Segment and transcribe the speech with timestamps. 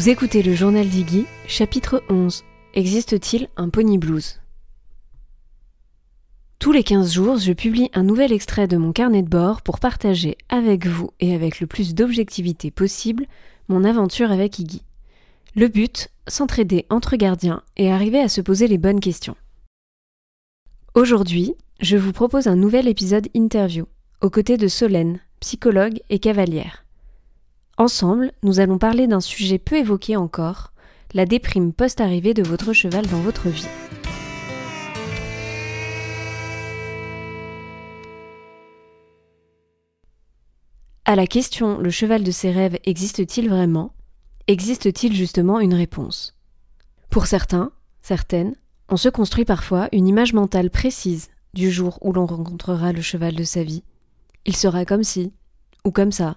[0.00, 2.42] Vous écoutez le journal d'Iggy, chapitre 11.
[2.72, 4.40] Existe-t-il un pony blues?
[6.58, 9.78] Tous les 15 jours, je publie un nouvel extrait de mon carnet de bord pour
[9.78, 13.26] partager avec vous et avec le plus d'objectivité possible
[13.68, 14.84] mon aventure avec Iggy.
[15.54, 19.36] Le but, s'entraider entre gardiens et arriver à se poser les bonnes questions.
[20.94, 23.84] Aujourd'hui, je vous propose un nouvel épisode interview,
[24.22, 26.86] aux côtés de Solène, psychologue et cavalière.
[27.80, 30.74] Ensemble, nous allons parler d'un sujet peu évoqué encore,
[31.14, 33.66] la déprime post-arrivée de votre cheval dans votre vie.
[41.06, 43.94] À la question le cheval de ses rêves existe-t-il vraiment?
[44.46, 46.36] Existe-t-il justement une réponse?
[47.08, 48.56] Pour certains, certaines,
[48.90, 53.34] on se construit parfois une image mentale précise du jour où l'on rencontrera le cheval
[53.34, 53.84] de sa vie.
[54.44, 55.32] Il sera comme ci,
[55.86, 56.36] ou comme ça,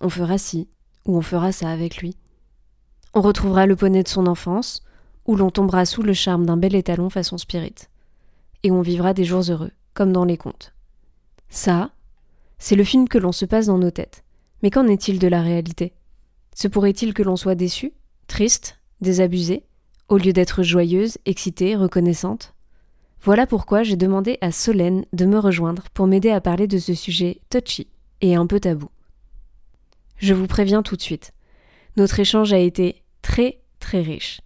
[0.00, 0.66] on fera ci,
[1.06, 2.16] où on fera ça avec lui.
[3.14, 4.82] On retrouvera le poney de son enfance,
[5.26, 7.74] où l'on tombera sous le charme d'un bel étalon façon spirit.
[8.62, 10.72] Et on vivra des jours heureux, comme dans les contes.
[11.48, 11.90] Ça,
[12.58, 14.24] c'est le film que l'on se passe dans nos têtes.
[14.62, 15.92] Mais qu'en est-il de la réalité?
[16.54, 17.92] Se pourrait-il que l'on soit déçu,
[18.26, 19.64] triste, désabusé,
[20.08, 22.54] au lieu d'être joyeuse, excitée, reconnaissante?
[23.22, 26.94] Voilà pourquoi j'ai demandé à Solène de me rejoindre pour m'aider à parler de ce
[26.94, 27.88] sujet touchy
[28.20, 28.88] et un peu tabou.
[30.18, 31.32] Je vous préviens tout de suite.
[31.96, 34.40] Notre échange a été très très riche.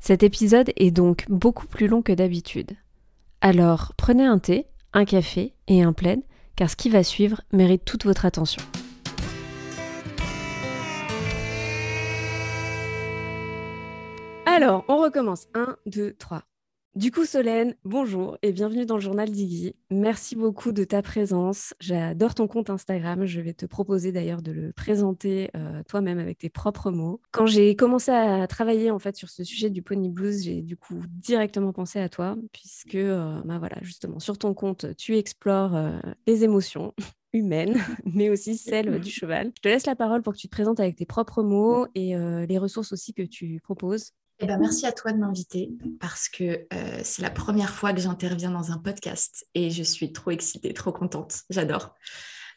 [0.00, 2.72] Cet épisode est donc beaucoup plus long que d'habitude.
[3.40, 6.20] Alors prenez un thé, un café et un plaid,
[6.56, 8.62] car ce qui va suivre mérite toute votre attention.
[14.46, 15.48] Alors, on recommence.
[15.54, 16.42] 1, 2, 3.
[16.94, 19.74] Du coup, Solène, bonjour et bienvenue dans le journal d'Iggy.
[19.90, 21.74] Merci beaucoup de ta présence.
[21.80, 23.26] J'adore ton compte Instagram.
[23.26, 27.20] Je vais te proposer d'ailleurs de le présenter euh, toi-même avec tes propres mots.
[27.32, 30.76] Quand j'ai commencé à travailler en fait sur ce sujet du pony blues, j'ai du
[30.76, 35.98] coup directement pensé à toi puisque, euh, bah justement, sur ton compte, tu explores euh,
[36.28, 36.94] les émotions
[37.32, 39.50] humaines, mais aussi celles du cheval.
[39.56, 42.14] Je te laisse la parole pour que tu te présentes avec tes propres mots et
[42.14, 44.12] les ressources aussi que tu proposes.
[44.44, 48.00] Eh ben, merci à toi de m'inviter parce que euh, c'est la première fois que
[48.02, 51.44] j'interviens dans un podcast et je suis trop excitée, trop contente.
[51.48, 51.94] J'adore.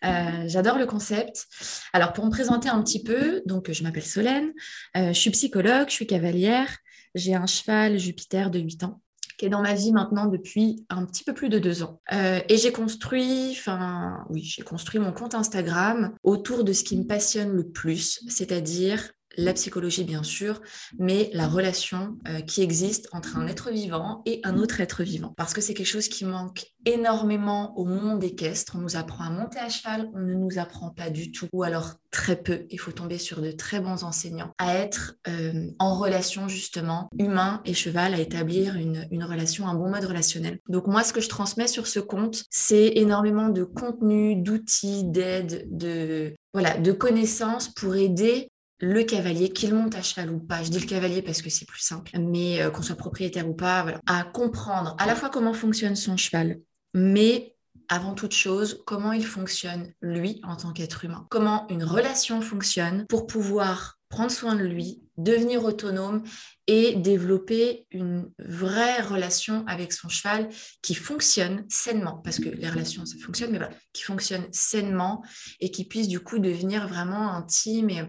[0.04, 1.46] Euh, j'adore le concept.
[1.94, 4.52] Alors, pour me présenter un petit peu, donc je m'appelle Solène,
[4.98, 6.76] euh, je suis psychologue, je suis cavalière,
[7.16, 9.02] j'ai un cheval Jupiter de 8 ans
[9.38, 12.02] qui est dans ma vie maintenant depuis un petit peu plus de deux ans.
[12.12, 17.06] et j'ai construit, enfin oui, j'ai construit mon compte Instagram autour de ce qui me
[17.06, 20.62] passionne le plus, c'est-à-dire la psychologie bien sûr,
[20.98, 25.34] mais la relation euh, qui existe entre un être vivant et un autre être vivant.
[25.38, 28.76] Parce que c'est quelque chose qui manque énormément au monde équestre.
[28.76, 31.64] On nous apprend à monter à cheval, on ne nous apprend pas du tout, ou
[31.64, 32.66] alors très peu.
[32.70, 37.62] Il faut tomber sur de très bons enseignants à être euh, en relation justement humain
[37.66, 40.60] et cheval, à établir une, relation, un bon mode relationnel.
[40.70, 45.68] Donc moi, ce que je transmets sur ce compte, c'est énormément de contenu, d'outils, d'aide,
[45.70, 48.50] de voilà, de connaissances pour aider
[48.80, 51.66] le cavalier, qu'il monte à cheval ou pas, je dis le cavalier parce que c'est
[51.66, 55.30] plus simple, mais euh, qu'on soit propriétaire ou pas, voilà, à comprendre à la fois
[55.30, 56.60] comment fonctionne son cheval,
[56.94, 57.56] mais
[57.90, 63.06] avant toute chose, comment il fonctionne lui en tant qu'être humain, comment une relation fonctionne
[63.08, 66.24] pour pouvoir prendre soin de lui, devenir autonome
[66.68, 70.50] et développer une vraie relation avec son cheval
[70.82, 75.24] qui fonctionne sainement, parce que les relations, ça fonctionne, mais voilà, qui fonctionne sainement
[75.60, 78.04] et qui puisse du coup devenir vraiment intime et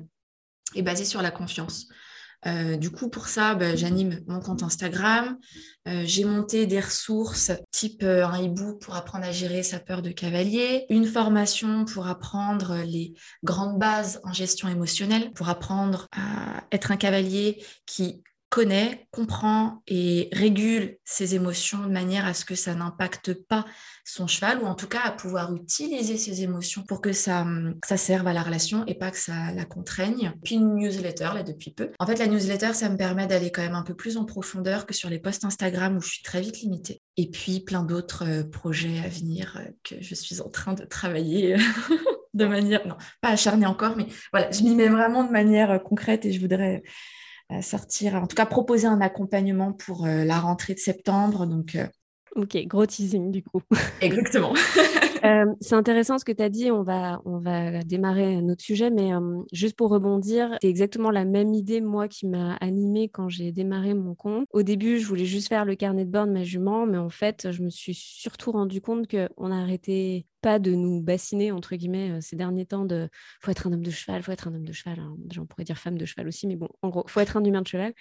[0.74, 1.88] est basé sur la confiance.
[2.46, 5.38] Euh, du coup, pour ça, bah, j'anime mon compte Instagram.
[5.88, 10.02] Euh, j'ai monté des ressources type euh, un e-book pour apprendre à gérer sa peur
[10.02, 16.62] de cavalier, une formation pour apprendre les grandes bases en gestion émotionnelle, pour apprendre à
[16.70, 22.54] être un cavalier qui connaît, comprend et régule ses émotions de manière à ce que
[22.54, 23.66] ça n'impacte pas
[24.04, 27.46] son cheval ou en tout cas à pouvoir utiliser ses émotions pour que ça,
[27.84, 30.32] ça serve à la relation et pas que ça la contraigne.
[30.44, 31.90] Puis une newsletter là depuis peu.
[31.98, 34.86] En fait la newsletter ça me permet d'aller quand même un peu plus en profondeur
[34.86, 37.02] que sur les posts Instagram où je suis très vite limitée.
[37.18, 40.84] Et puis plein d'autres euh, projets à venir euh, que je suis en train de
[40.84, 41.56] travailler.
[42.34, 45.78] de manière, non, pas acharnée encore, mais voilà, je m'y mets vraiment de manière euh,
[45.78, 46.82] concrète et je voudrais
[47.62, 51.46] sortir, en tout cas proposer un accompagnement pour euh, la rentrée de septembre.
[51.46, 51.86] Donc, euh,
[52.36, 53.62] Ok, gros teasing du coup.
[54.00, 54.54] Exactement.
[55.60, 56.70] c'est intéressant ce que tu as dit.
[56.70, 59.10] On va, on va démarrer notre sujet, mais
[59.52, 63.94] juste pour rebondir, c'est exactement la même idée, moi, qui m'a animée quand j'ai démarré
[63.94, 64.46] mon compte.
[64.52, 67.10] Au début, je voulais juste faire le carnet de bord de ma jument, mais en
[67.10, 72.20] fait, je me suis surtout rendu compte qu'on n'arrêtait pas de nous bassiner, entre guillemets,
[72.20, 73.08] ces derniers temps de
[73.40, 74.98] faut être un homme de cheval, faut être un homme de cheval.
[75.00, 75.16] Hein.
[75.32, 77.62] J'en pourrais dire femme de cheval aussi, mais bon, en gros, faut être un humain
[77.62, 77.92] de cheval.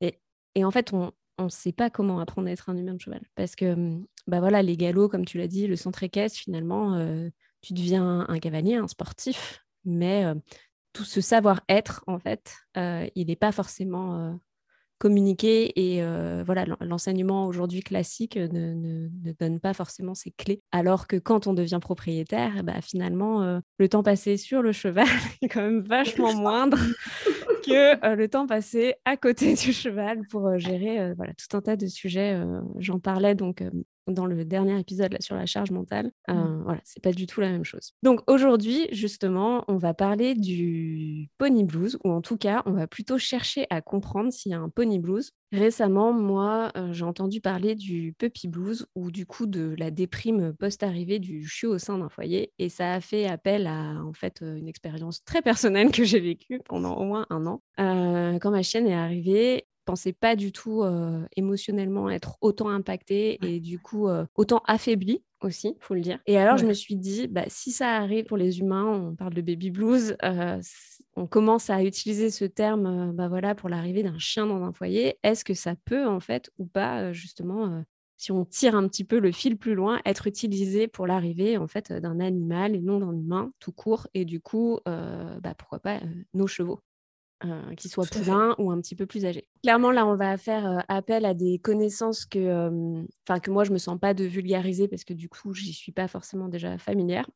[0.00, 1.12] Et en fait, on,
[1.44, 3.22] ne sait pas comment apprendre à être un humain de cheval.
[3.34, 6.94] Parce que, mmh, bah voilà, les galops, comme tu l'as dit, le centre équestre, finalement,
[6.94, 7.28] euh,
[7.60, 10.34] tu deviens un cavalier, un sportif, mais euh,
[10.92, 14.38] tout ce savoir-être, en fait, euh, il n'est pas forcément
[14.98, 16.02] communiquer et
[16.42, 20.62] voilà l'enseignement aujourd'hui classique ne, donne pas forcément ces clés.
[20.72, 25.06] Alors que quand on devient propriétaire bah, finalement le temps passé sur le cheval
[25.42, 26.78] est quand même vachement moindre
[27.66, 31.86] que le temps passé à côté du cheval pour gérer voilà tout un tas de
[31.86, 32.40] sujets
[32.78, 33.62] j'en parlais donc
[34.06, 36.10] dans le dernier épisode là, sur la charge mentale.
[36.30, 36.62] Euh, mmh.
[36.64, 37.92] Voilà, c'est pas du tout la même chose.
[38.02, 42.86] Donc aujourd'hui, justement, on va parler du pony blues, ou en tout cas, on va
[42.86, 45.32] plutôt chercher à comprendre s'il y a un pony blues.
[45.52, 50.52] Récemment, moi, euh, j'ai entendu parler du puppy blues, ou du coup de la déprime
[50.54, 54.42] post-arrivée du chiot au sein d'un foyer, et ça a fait appel à en fait
[54.42, 57.62] euh, une expérience très personnelle que j'ai vécue pendant au moins un an.
[57.76, 60.84] quand ma chienne est arrivée, pensais pas du tout
[61.36, 66.18] émotionnellement être autant impactée et du coup autant affaiblie aussi, faut le dire.
[66.26, 69.34] Et alors, je me suis dit, bah, si ça arrive pour les humains, on parle
[69.34, 70.16] de baby blues,
[71.14, 75.18] on commence à utiliser ce terme bah, voilà, pour l'arrivée d'un chien dans un foyer.
[75.22, 77.82] Est-ce que ça peut, en fait, ou pas, justement,
[78.16, 81.68] si on tire un petit peu le fil plus loin, être utilisé pour l'arrivée, en
[81.68, 86.00] fait, d'un animal et non d'un humain, tout court, et du coup, bah, pourquoi pas
[86.34, 86.80] nos chevaux?
[87.44, 89.46] Euh, qui soit plus loin ou un petit peu plus âgé.
[89.62, 93.72] Clairement, là, on va faire euh, appel à des connaissances que, enfin, que moi, je
[93.72, 97.28] me sens pas de vulgariser parce que du coup, j'y suis pas forcément déjà familière.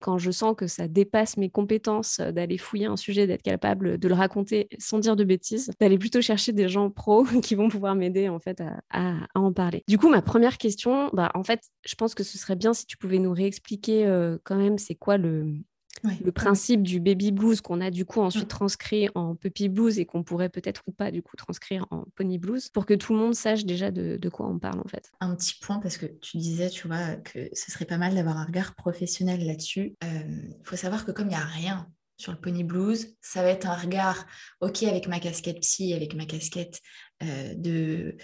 [0.00, 3.98] Quand je sens que ça dépasse mes compétences euh, d'aller fouiller un sujet, d'être capable
[3.98, 7.68] de le raconter sans dire de bêtises, d'aller plutôt chercher des gens pros qui vont
[7.68, 9.84] pouvoir m'aider en fait à, à, en parler.
[9.86, 12.84] Du coup, ma première question, bah, en fait, je pense que ce serait bien si
[12.84, 14.04] tu pouvais nous réexpliquer
[14.42, 15.54] quand même c'est quoi le,
[16.02, 20.06] le principe du baby blues qu'on a du coup ensuite transcrit en puppy blues et
[20.06, 23.18] qu'on pourrait peut-être ou pas du coup transcrire en pony blues pour que tout le
[23.18, 25.12] monde sache déjà de, quoi on parle en fait.
[25.20, 28.38] Un petit point parce que tu disais, tu vois, que ce serait pas mal d'avoir
[28.38, 29.96] un regard professionnel là-dessus.
[30.02, 31.88] Il faut savoir que comme il n'y a rien
[32.18, 34.26] sur le pony blues, ça va être un regard,
[34.60, 38.16] ok, avec ma casquette psy, avec ma casquette euh, de,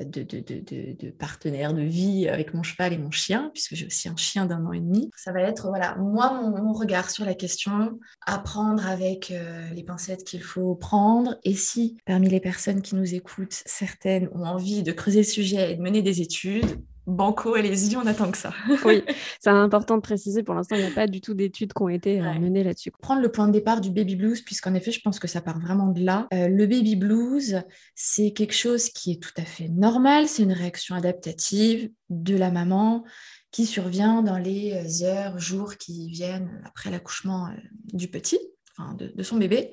[0.00, 4.08] de, de, de, partenaire de vie avec mon cheval et mon chien, puisque j'ai aussi
[4.08, 5.10] un chien d'un an et demi.
[5.16, 10.24] Ça va être, voilà, moi, mon, regard sur la question, apprendre avec euh, les pincettes
[10.24, 11.36] qu'il faut prendre.
[11.44, 15.72] Et si parmi les personnes qui nous écoutent, certaines ont envie de creuser le sujet
[15.72, 18.52] et de mener des études, banco, allez-y, on attend que ça.
[18.84, 19.02] oui,
[19.40, 21.88] c'est important de préciser, pour l'instant, il n'y a pas du tout d'études qui ont
[21.88, 22.90] été euh, menées là-dessus.
[22.90, 25.58] Prendre le point de départ du baby blues, puisqu'en effet, je pense que ça part
[25.58, 26.28] vraiment de là.
[26.32, 27.62] Euh, le baby blues,
[27.94, 32.50] c'est quelque chose qui est tout à fait normal, c'est une réaction adaptative de la
[32.50, 33.04] maman
[33.50, 37.48] qui survient dans les euh, heures, jours qui viennent après l'accouchement
[37.92, 38.38] du petit,
[38.76, 39.72] enfin de son bébé.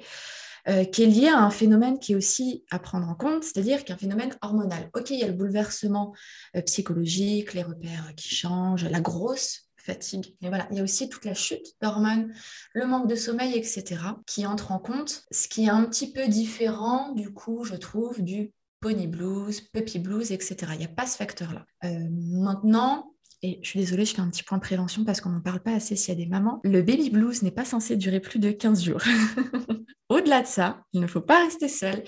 [0.70, 3.86] Euh, qui est lié à un phénomène qui est aussi à prendre en compte, c'est-à-dire
[3.86, 4.90] qu'un phénomène hormonal.
[4.94, 6.14] Ok, il y a le bouleversement
[6.58, 10.36] euh, psychologique, les repères qui changent, la grosse fatigue.
[10.42, 12.34] Mais voilà, il y a aussi toute la chute d'hormones,
[12.74, 13.86] le manque de sommeil, etc.,
[14.26, 18.22] qui entre en compte, ce qui est un petit peu différent, du coup, je trouve,
[18.22, 20.58] du pony blues, puppy blues, etc.
[20.74, 21.66] Il n'y a pas ce facteur-là.
[21.86, 23.14] Euh, maintenant,
[23.44, 25.60] et je suis désolée, je fais un petit point de prévention parce qu'on n'en parle
[25.60, 26.60] pas assez s'il y a des mamans.
[26.64, 29.02] Le baby blues n'est pas censé durer plus de 15 jours.
[30.10, 32.02] Au-delà de ça, il ne faut pas rester seul.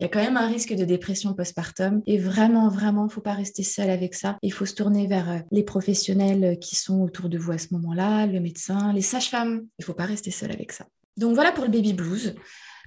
[0.00, 2.02] Il y a quand même un risque de dépression postpartum.
[2.06, 4.38] Et vraiment, vraiment, il ne faut pas rester seul avec ça.
[4.42, 7.68] Il faut se tourner vers euh, les professionnels qui sont autour de vous à ce
[7.72, 9.66] moment-là, le médecin, les sages-femmes.
[9.78, 10.86] Il ne faut pas rester seul avec ça.
[11.16, 12.34] Donc voilà pour le baby blues.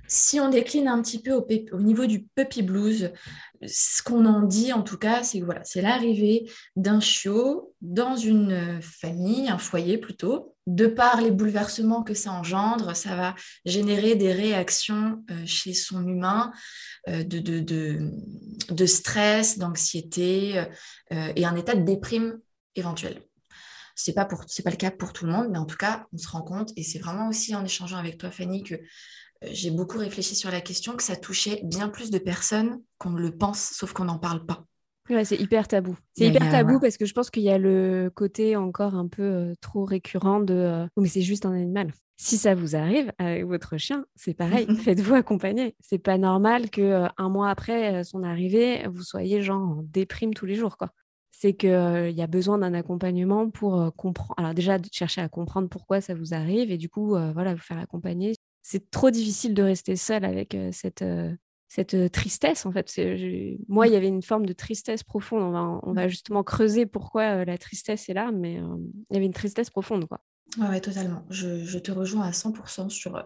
[0.07, 3.11] Si on décline un petit peu au, au niveau du puppy blues,
[3.67, 8.81] ce qu'on en dit en tout cas, c'est voilà, c'est l'arrivée d'un chiot dans une
[8.81, 10.55] famille, un foyer plutôt.
[10.67, 13.35] De par les bouleversements que ça engendre, ça va
[13.65, 16.51] générer des réactions euh, chez son humain
[17.07, 22.39] euh, de, stress, d'anxiété euh, et un état de déprime
[22.73, 23.21] éventuel.
[23.93, 26.27] C'est pas pas le cas pour tout le monde, mais en tout cas, on se
[26.27, 28.75] rend compte et c'est vraiment aussi en échangeant avec toi Fanny que
[29.51, 33.21] j'ai beaucoup réfléchi sur la question que ça touchait bien plus de personnes qu'on ne
[33.21, 34.65] le pense, sauf qu'on n'en parle pas.
[35.09, 35.95] Ouais, c'est hyper tabou.
[36.13, 39.21] C'est hyper tabou parce que je pense qu'il y a le côté encore un peu
[39.21, 41.91] euh, trop récurrent de euh, oh, mais c'est juste un animal.
[42.17, 45.75] Si ça vous arrive avec votre chien, c'est pareil, faites-vous accompagner.
[45.79, 50.33] C'est pas normal que euh, un mois après son arrivée, vous soyez genre en déprime
[50.33, 50.89] tous les jours quoi.
[51.29, 54.33] c'est qu'il y a besoin d'un accompagnement pour comprendre.
[54.37, 57.61] Alors déjà, de chercher à comprendre pourquoi ça vous arrive et du coup, voilà, vous
[57.61, 58.33] faire accompagner.
[58.67, 61.05] C'est trop difficile de rester seul avec cette,
[61.67, 62.91] cette tristesse, en fait.
[63.67, 65.43] Moi, il y avait une forme de tristesse profonde.
[65.43, 69.27] On va, on va justement creuser pourquoi la tristesse est là, mais il y avait
[69.27, 70.19] une tristesse profonde, quoi.
[70.57, 71.23] Oui, totalement.
[71.29, 73.23] Je, je, te rejoins à 100% sur,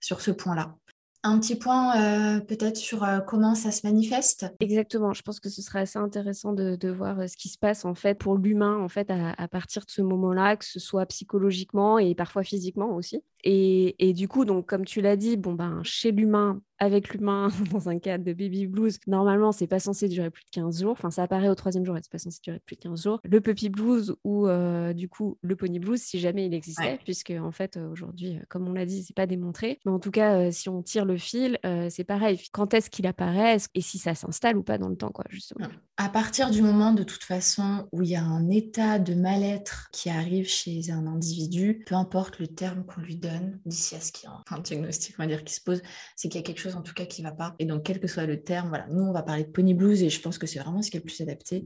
[0.00, 0.76] sur ce point-là.
[1.24, 4.46] Un petit point euh, peut-être sur euh, comment ça se manifeste?
[4.58, 5.12] Exactement.
[5.12, 7.94] Je pense que ce serait assez intéressant de, de voir ce qui se passe en
[7.94, 11.98] fait pour l'humain en fait à, à, partir de ce moment-là, que ce soit psychologiquement
[11.98, 13.22] et parfois physiquement aussi.
[13.44, 17.48] Et, et du coup, donc comme tu l'as dit, bon ben chez l'humain, avec l'humain
[17.70, 20.92] dans un cadre de baby blues, normalement, c'est pas censé durer plus de 15 jours.
[20.92, 23.20] Enfin, ça apparaît au troisième jour et c'est pas censé durer plus de 15 jours.
[23.22, 27.30] Le puppy blues ou euh, du coup le pony blues, si jamais il existait, puisque
[27.30, 29.78] en fait, euh, aujourd'hui, euh, comme on l'a dit, c'est pas démontré.
[29.86, 31.58] Mais en tout cas, si on tire le fil,
[31.88, 32.40] c'est pareil.
[32.52, 35.68] Quand est-ce qu'il apparaît et si ça s'installe ou pas dans le temps, quoi, justement.
[35.96, 39.88] À partir du moment, de toute façon, où il y a un état de mal-être
[39.92, 43.31] qui arrive chez un individu, peu importe le terme qu'on lui donne,
[43.64, 45.82] d'ici à ce qu'il y a un diagnostic, on va dire, qui se pose,
[46.16, 47.54] c'est qu'il y a quelque chose en tout cas qui va pas.
[47.58, 50.02] Et donc, quel que soit le terme, voilà, nous, on va parler de pony blues
[50.02, 51.64] et je pense que c'est vraiment ce qui est le plus adapté.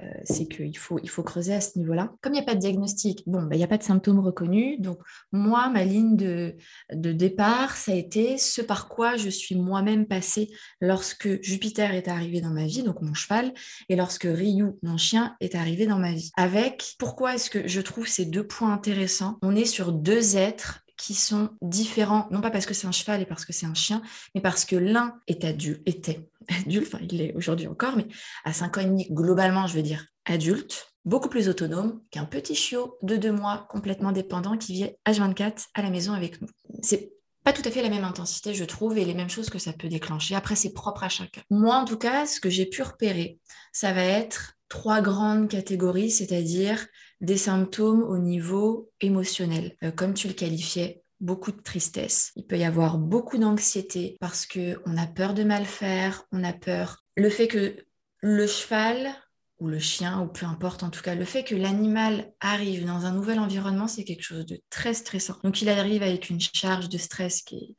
[0.00, 2.12] Euh, c'est qu'il faut, il faut creuser à ce niveau-là.
[2.20, 4.20] Comme il n'y a pas de diagnostic, bon, bah, il n'y a pas de symptômes
[4.20, 4.80] reconnus.
[4.80, 4.98] Donc,
[5.32, 6.56] moi, ma ligne de,
[6.92, 10.50] de départ, ça a été ce par quoi je suis moi-même passée
[10.80, 13.52] lorsque Jupiter est arrivé dans ma vie, donc mon cheval,
[13.88, 16.30] et lorsque Ryu, mon chien, est arrivé dans ma vie.
[16.36, 19.38] Avec, pourquoi est-ce que je trouve ces deux points intéressants?
[19.42, 23.20] On est sur deux êtres qui sont différents, non pas parce que c'est un cheval
[23.20, 24.02] et parce que c'est un chien,
[24.36, 28.06] mais parce que l'un est adulte, était adulte, enfin il l'est aujourd'hui encore, mais
[28.44, 32.54] à 5 ans et demi, globalement, je veux dire adulte, beaucoup plus autonome qu'un petit
[32.54, 36.48] chiot de deux mois complètement dépendant qui vit H24 à la maison avec nous.
[36.82, 37.10] C'est
[37.42, 39.72] pas tout à fait la même intensité, je trouve, et les mêmes choses que ça
[39.72, 40.36] peut déclencher.
[40.36, 41.42] Après, c'est propre à chacun.
[41.50, 43.40] Moi, en tout cas, ce que j'ai pu repérer,
[43.72, 46.86] ça va être trois grandes catégories, c'est-à-dire
[47.22, 52.32] des symptômes au niveau émotionnel, euh, comme tu le qualifiais, beaucoup de tristesse.
[52.34, 56.42] Il peut y avoir beaucoup d'anxiété parce que on a peur de mal faire, on
[56.44, 57.04] a peur.
[57.16, 57.76] Le fait que
[58.20, 59.14] le cheval
[59.60, 63.06] ou le chien, ou peu importe, en tout cas, le fait que l'animal arrive dans
[63.06, 65.36] un nouvel environnement, c'est quelque chose de très stressant.
[65.44, 67.76] Donc il arrive avec une charge de stress qui est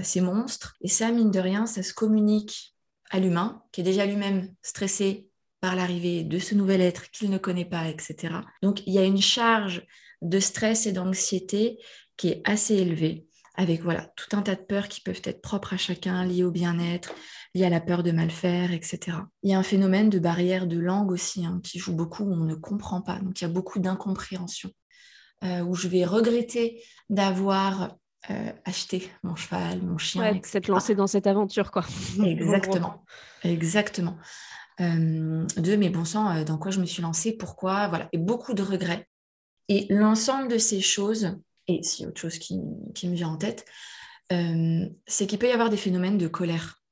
[0.00, 0.74] assez monstre.
[0.80, 2.74] Et ça, mine de rien, ça se communique
[3.10, 5.28] à l'humain, qui est déjà lui-même stressé
[5.66, 8.34] par l'arrivée de ce nouvel être qu'il ne connaît pas, etc.
[8.62, 9.84] Donc il y a une charge
[10.22, 11.80] de stress et d'anxiété
[12.16, 15.74] qui est assez élevée, avec voilà tout un tas de peurs qui peuvent être propres
[15.74, 17.12] à chacun, liées au bien-être,
[17.52, 19.18] liées à la peur de mal faire, etc.
[19.42, 22.32] Il y a un phénomène de barrière de langue aussi hein, qui joue beaucoup, où
[22.32, 24.70] on ne comprend pas, donc il y a beaucoup d'incompréhension,
[25.42, 26.80] euh, où je vais regretter
[27.10, 27.96] d'avoir
[28.30, 30.22] euh, acheté mon cheval, mon chien.
[30.22, 31.84] Ouais, s'être lancé dans cette aventure, quoi.
[32.24, 33.04] Exactement,
[33.42, 34.16] exactement.
[34.80, 38.18] Euh, de mes bons sang, euh, dans quoi je me suis lancée, pourquoi, voilà, et
[38.18, 39.08] beaucoup de regrets.
[39.68, 43.64] Et l'ensemble de ces choses, et si autre chose qui, me vient en tête,
[44.32, 46.82] euh, c'est qu'il peut y avoir des phénomènes de colère.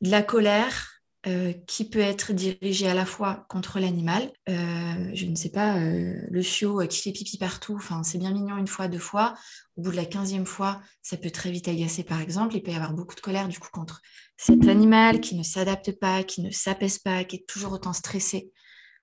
[0.00, 0.91] De la colère
[1.26, 5.78] euh, qui peut être dirigée à la fois contre l'animal, euh, je ne sais pas,
[5.78, 9.34] le chiot qui fait pipi partout, enfin c'est bien mignon une fois, deux fois,
[9.76, 12.72] au bout de la quinzième fois, ça peut très vite agacer par exemple, il peut
[12.72, 14.02] y avoir beaucoup de colère du coup contre
[14.36, 18.50] cet animal qui ne s'adapte pas, qui ne s'apaise pas, qui est toujours autant stressé.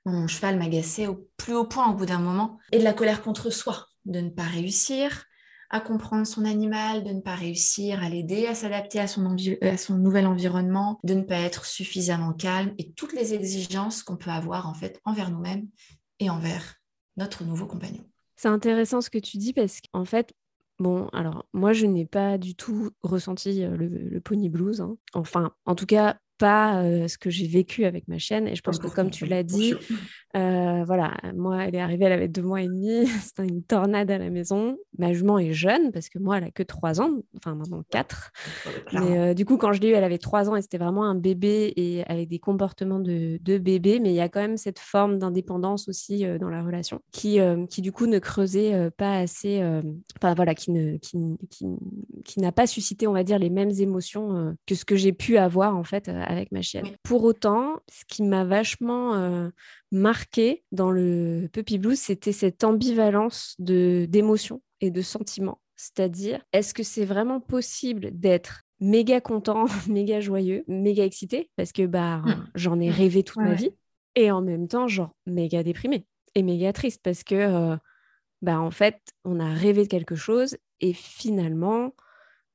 [0.06, 3.22] Mon cheval m'agaçait au plus haut point au bout d'un moment, et de la colère
[3.22, 5.26] contre soi, de ne pas réussir
[5.70, 9.78] à comprendre son animal, de ne pas réussir à l'aider à s'adapter à, son à
[9.78, 14.32] son nouvel environnement, de ne pas être suffisamment calme et toutes les exigences qu'on peut
[14.32, 15.68] avoir en fait envers nous-mêmes
[16.20, 16.76] et envers
[17.18, 18.04] notre nouveau compagnon.
[18.36, 20.34] C'est intéressant ce que tu dis parce qu'en fait,
[20.80, 24.82] bon, alors moi je n'ai pas du tout ressenti euh, le, pony blues.
[24.82, 24.96] Hein.
[25.14, 28.48] Enfin, en tout cas, pas euh, ce que j'ai vécu avec ma chaîne.
[28.48, 29.76] Et je pense que, comme tu l'as dit,
[30.36, 34.10] euh, voilà, moi, elle est arrivée, elle avait deux mois et demi, c'était une tornade
[34.10, 34.78] à la maison.
[34.98, 38.32] Ma jument est jeune parce que moi, elle a que trois ans, enfin maintenant quatre.
[38.94, 41.04] Mais euh, du coup, quand je l'ai eue, elle avait trois ans et c'était vraiment
[41.04, 44.00] un bébé et avec des comportements de, de bébé.
[44.00, 47.82] Mais il y a quand même cette forme d'indépendance aussi dans la relation qui, qui,
[47.82, 49.62] du coup, ne creusait pas assez,
[50.18, 51.18] enfin voilà, qui, ne, qui,
[51.50, 51.66] qui,
[52.24, 55.38] qui n'a pas suscité, on va dire, les mêmes émotions que ce que j'ai pu
[55.38, 56.96] avoir en fait avec ma chienne.
[57.04, 59.50] Pour autant, ce qui m'a vachement euh,
[59.92, 65.60] marqué dans le Puppy Blues, c'était cette ambivalence de d'émotions et de sentiments.
[65.76, 71.50] C'est-à-dire, est-ce que c'est vraiment possible d'être méga content, méga joyeux, méga excité?
[71.56, 72.52] Parce que bah mmh.
[72.54, 72.94] j'en ai mmh.
[72.94, 73.72] rêvé toute ma vie
[74.16, 76.06] et en même temps genre méga déprimé
[76.36, 77.76] et méga triste parce que euh,
[78.44, 81.94] bah en fait on a rêvé de quelque chose et finalement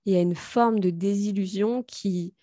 [0.04, 2.34] il y a une forme de désillusion qui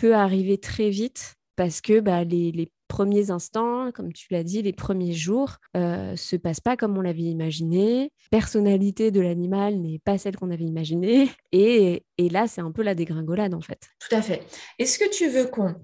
[0.00, 4.72] peut arriver très vite parce que bah, les, premiers instants, comme tu l'as dit, les
[4.72, 8.12] premiers jours, euh, se passent pas comme on l'avait imaginé.
[8.32, 11.30] Personnalité de l'animal n'est pas celle qu'on avait imaginée.
[11.52, 13.88] Et, et là, c'est un peu la dégringolade, en fait.
[14.00, 14.44] Tout à fait.
[14.80, 15.76] Est-ce que tu veux qu'on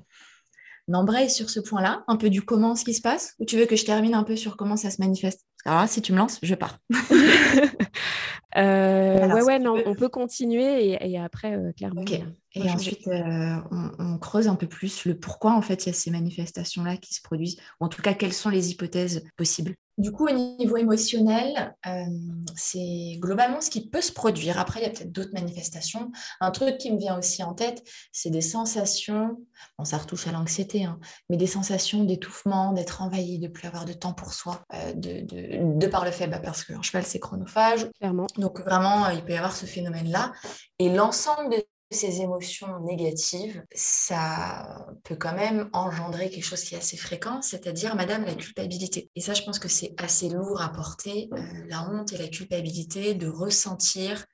[0.92, 3.66] embraye sur ce point-là, un peu du comment ce qui se passe, ou tu veux
[3.66, 5.46] que je termine un peu sur comment ça se manifeste?
[5.64, 6.78] Alors si tu me lances, je pars.
[8.56, 12.02] euh, ouais, ouais, non, on peut continuer et, après, euh, clairement.
[12.02, 12.20] Ok.
[12.56, 13.56] Et ensuite, euh,
[13.98, 17.14] on, creuse un peu plus le pourquoi, en fait, il y a ces manifestations-là qui
[17.14, 19.74] se produisent, ou en tout cas, quelles sont les hypothèses possibles?
[19.98, 22.04] Du coup, au niveau émotionnel, euh,
[22.54, 24.58] c'est globalement ce qui peut se produire.
[24.58, 26.12] Après, il y a peut-être d'autres manifestations.
[26.40, 27.82] Un truc qui me vient aussi en tête,
[28.12, 29.38] c'est des sensations,
[29.78, 30.98] bon, ça retouche à l'anxiété, hein,
[31.30, 35.78] mais des sensations d'étouffement, d'être envahi, de plus avoir de temps pour soi, euh, de,
[35.78, 37.88] de, par le fait, bah, parce qu'un cheval, c'est chronophage.
[37.98, 38.26] Clairement.
[38.36, 40.32] Donc, vraiment, il peut y avoir ce phénomène-là.
[40.78, 46.78] Et l'ensemble de ces émotions négatives, ça peut quand même engendrer quelque chose qui est
[46.78, 49.10] assez fréquent, c'est-à-dire, madame, la culpabilité.
[49.14, 51.38] Et ça, je pense que c'est assez lourd à porter, euh,
[51.68, 54.24] la honte et la culpabilité de ressentir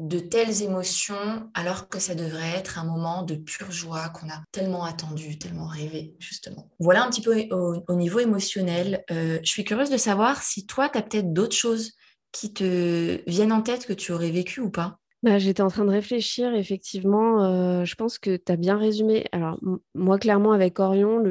[0.00, 4.42] de telles émotions alors que ça devrait être un moment de pure joie qu'on a
[4.50, 6.68] tellement attendu, tellement rêvé, justement.
[6.80, 9.04] Voilà un petit peu au, niveau émotionnel.
[9.10, 11.92] Euh, je suis curieuse de savoir si toi, tu as peut-être d'autres choses
[12.32, 14.98] qui te viennent en tête que tu aurais vécu ou pas?
[15.22, 19.24] Bah, j'étais en train de réfléchir, effectivement, euh, je pense que tu as bien résumé.
[19.30, 19.56] Alors,
[19.94, 21.22] moi, clairement, avec Orion,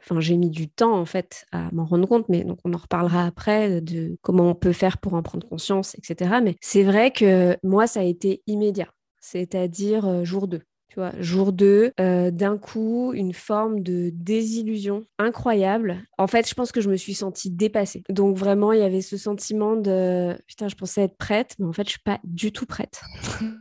[0.00, 2.78] enfin, j'ai mis du temps, en fait, à m'en rendre compte, mais donc on en
[2.78, 6.40] reparlera après de comment on peut faire pour en prendre conscience, etc.
[6.42, 8.88] Mais c'est vrai que moi, ça a été immédiat,
[9.20, 10.62] c'est-à-dire euh, jour 2.
[10.92, 16.02] Tu vois, jour 2, euh, d'un coup, une forme de désillusion incroyable.
[16.18, 18.02] En fait, je pense que je me suis sentie dépassée.
[18.10, 21.72] Donc vraiment, il y avait ce sentiment de putain, je pensais être prête, mais en
[21.72, 23.00] fait, je suis pas du tout prête.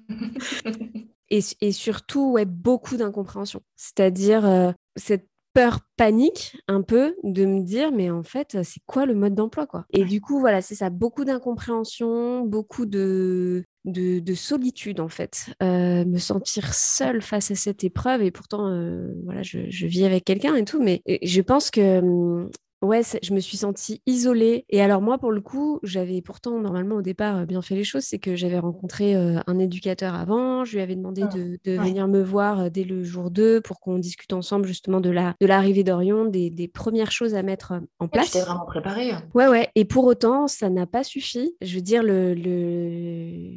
[1.30, 3.62] et, et, surtout, ouais, beaucoup d'incompréhension.
[3.78, 9.06] C'est-à-dire euh, cette peur panique un peu de me dire mais en fait c'est quoi
[9.06, 9.86] le mode d'emploi quoi?
[9.92, 16.06] Et du coup voilà c'est ça beaucoup d'incompréhension beaucoup de de, solitude en fait, euh,
[16.06, 20.56] me sentir seule face à cette épreuve et pourtant euh, voilà je, vis avec quelqu'un
[20.56, 22.50] et tout, mais je pense que hum,
[22.82, 24.66] Ouais, je me suis sentie isolée.
[24.70, 27.84] Et alors moi, pour le coup, j'avais pourtant normalement au départ euh, bien fait les
[27.84, 28.04] choses.
[28.04, 30.66] C'est que j'avais rencontré euh, un éducateur avant.
[30.66, 33.80] Je lui avais demandé ah, de, venir me voir euh, dès le jour 2 pour
[33.80, 38.08] qu'on discute ensemble justement de la de l'arrivée d'Orion, des, premières choses à mettre en
[38.08, 38.32] place.
[38.32, 39.12] T'es vraiment préparée.
[39.36, 39.70] Ouais, ouais.
[39.76, 41.56] Et pour autant, ça n'a pas suffi.
[41.62, 43.52] Je veux dire, le, le...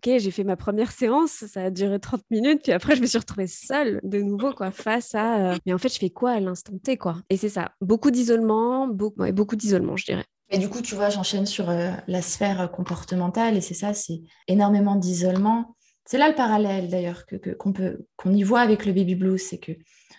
[0.00, 3.06] ok, j'ai fait ma première séance, ça a duré 30 minutes, puis après je me
[3.06, 5.56] suis retrouvée seule de nouveau quoi, face à.
[5.66, 7.16] Mais en fait, je fais quoi à l'instant T quoi?
[7.28, 10.24] Et c'est ça, beaucoup d'isolement beaucoup, beaucoup d'isolement, je dirais.
[10.50, 14.22] Et du coup, tu vois, j'enchaîne sur euh, la sphère comportementale et c'est ça, c'est
[14.48, 15.76] énormément d'isolement.
[16.04, 19.40] C'est là le parallèle d'ailleurs que, qu'on peut qu'on y voit avec le baby blues,
[19.40, 19.72] c'est que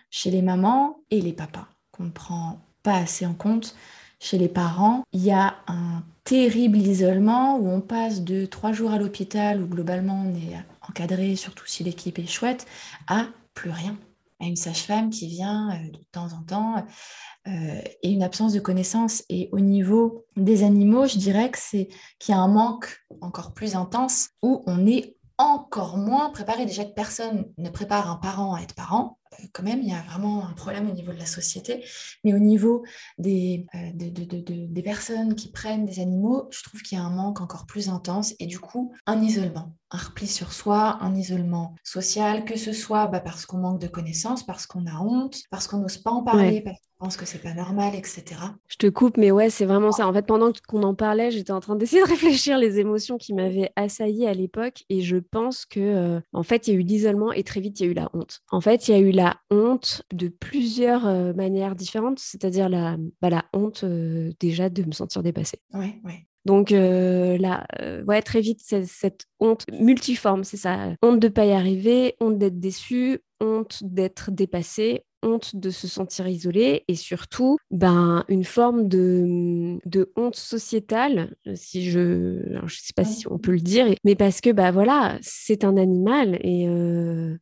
[0.09, 3.75] chez les mamans et les papas, qu'on ne prend pas assez en compte,
[4.21, 8.91] chez les parents, il y a un terrible isolement où on passe de trois jours
[8.91, 10.55] à l'hôpital où globalement on est
[10.88, 12.67] encadré, surtout si l'équipe est chouette,
[13.07, 13.97] à plus rien
[14.39, 16.86] à une sage-femme qui vient euh, de temps en temps
[17.47, 19.23] euh, et une absence de connaissances.
[19.29, 23.53] Et au niveau des animaux, je dirais que c'est qu'il y a un manque encore
[23.53, 26.65] plus intense où on est encore moins préparé.
[26.65, 29.17] Déjà que personne ne prépare un parent à être parent,
[29.53, 31.85] quand même, il y a vraiment un problème au niveau de la société.
[32.23, 32.83] Mais au niveau
[33.17, 37.65] des, des personnes qui prennent des animaux, je trouve qu'il y a un manque encore
[37.65, 42.58] plus intense et du coup, un isolement un repli sur soi, un isolement social, que
[42.58, 45.97] ce soit bah, parce qu'on manque de connaissances, parce qu'on a honte, parce qu'on n'ose
[45.97, 48.23] pas en parler, parce qu'on pense que c'est pas normal, etc.
[48.67, 50.08] Je te coupe, mais ouais, c'est vraiment ça.
[50.08, 53.34] En fait, pendant qu'on en parlait, j'étais en train d'essayer de réfléchir les émotions qui
[53.34, 56.84] m'avaient assailli à l'époque, et je pense que, euh, en fait, il y a eu
[56.84, 58.41] l'isolement et très vite il y a eu la honte.
[58.51, 62.95] En fait, il y a eu la honte de plusieurs euh, manières différentes, c'est-à-dire la,
[63.21, 65.60] bah, la honte euh, déjà de me sentir dépassée.
[65.73, 66.27] Ouais, ouais.
[66.45, 70.89] Donc euh, là, euh, ouais, très vite, cette honte multiforme, c'est ça.
[71.01, 75.88] Honte de ne pas y arriver, honte d'être déçu, honte d'être dépassé, honte de se
[75.88, 82.93] sentir isolé et surtout ben, une forme de, de honte sociétale, si je ne sais
[82.95, 86.67] pas si on peut le dire, mais parce que bah, voilà, c'est un animal et...
[86.67, 87.38] Euh,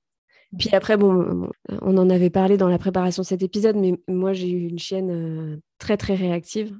[0.57, 1.47] puis après, bon,
[1.83, 4.79] on en avait parlé dans la préparation de cet épisode, mais moi j'ai eu une
[4.79, 6.75] chienne très très réactive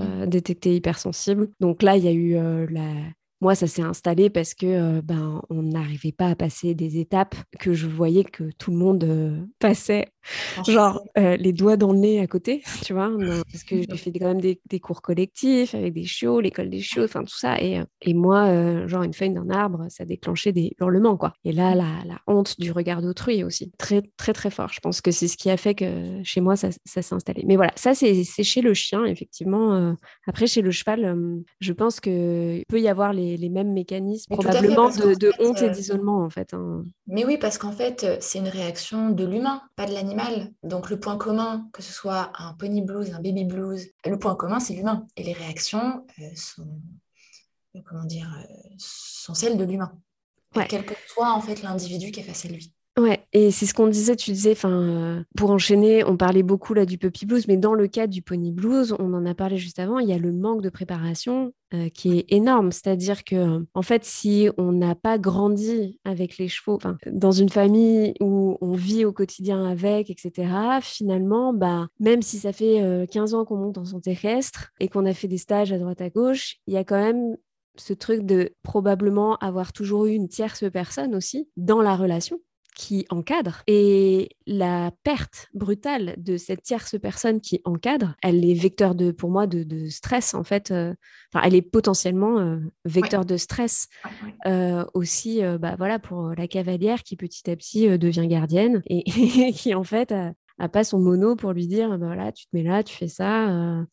[0.00, 0.28] euh, mmh.
[0.28, 1.48] détecté hypersensible.
[1.60, 2.92] Donc là, il y a eu euh, la...
[3.40, 7.36] Moi, ça s'est installé parce que euh, ben, on n'arrivait pas à passer des étapes
[7.60, 10.06] que je voyais que tout le monde passait
[10.66, 13.10] Genre euh, les doigts dans le nez à côté, tu vois,
[13.50, 17.04] parce que j'ai fait quand même des, cours collectifs avec des chiots, l'école des chiots,
[17.04, 17.60] enfin tout ça.
[17.60, 21.32] Et, euh, et moi, euh, genre une feuille d'un arbre, ça déclenchait des hurlements, quoi.
[21.44, 24.70] Et là, la, la honte du regard d'autrui aussi, très, très, très fort.
[24.72, 27.44] Je pense que c'est ce qui a fait que chez moi, ça, ça s'est installé.
[27.46, 29.94] Mais voilà, ça, c'est chez le chien, effectivement.
[30.26, 31.16] après, chez le cheval,
[31.60, 35.70] je pense qu'il peut y avoir les, les mêmes mécanismes, probablement de, de honte et
[35.70, 36.54] d'isolement, en fait.
[36.54, 36.84] Hein.
[37.06, 40.17] Mais oui, parce qu'en fait, c'est une réaction de l'humain, pas de l'animal.
[40.62, 44.34] Donc le point commun, que ce soit un pony blues, un baby blues, le point
[44.34, 45.06] commun, c'est l'humain.
[45.16, 46.80] Et les réactions euh, sont,
[47.76, 49.92] euh, comment dire, euh, sont celles de l'humain.
[50.68, 52.72] Quel que soit en fait l'individu qui est face à lui.
[52.98, 56.74] Ouais, et c'est ce qu'on disait, tu disais, enfin, euh, pour enchaîner, on parlait beaucoup
[56.74, 59.56] là du puppy blues, mais dans le cas du pony blues, on en a parlé
[59.56, 62.72] juste avant, il y a le manque de préparation euh, qui est énorme.
[62.72, 68.14] C'est-à-dire que, en fait, si on n'a pas grandi avec les chevaux, dans une famille
[68.20, 70.50] où on vit au quotidien avec, etc.,
[70.82, 74.88] finalement, bah, même si ça fait 15 euh, ans qu'on monte en son terrestre et
[74.88, 77.36] qu'on a fait des stages à droite à gauche, il y a quand même
[77.76, 82.40] ce truc de probablement avoir toujours eu une tierce personne aussi dans la relation
[82.78, 83.62] qui encadre.
[83.66, 89.30] Et la perte brutale de cette tierce personne qui encadre, elle est vecteur de, pour
[89.30, 90.70] moi, de, stress, en fait.
[90.70, 90.94] Euh,
[91.34, 93.88] enfin, elle est potentiellement euh, vecteur de stress
[94.46, 99.02] euh, aussi, bah, voilà, pour la cavalière qui petit à petit devient gardienne et,
[99.52, 102.62] qui, en fait, a, pas son mono pour lui dire, bah, voilà, tu te mets
[102.62, 103.84] là, tu fais ça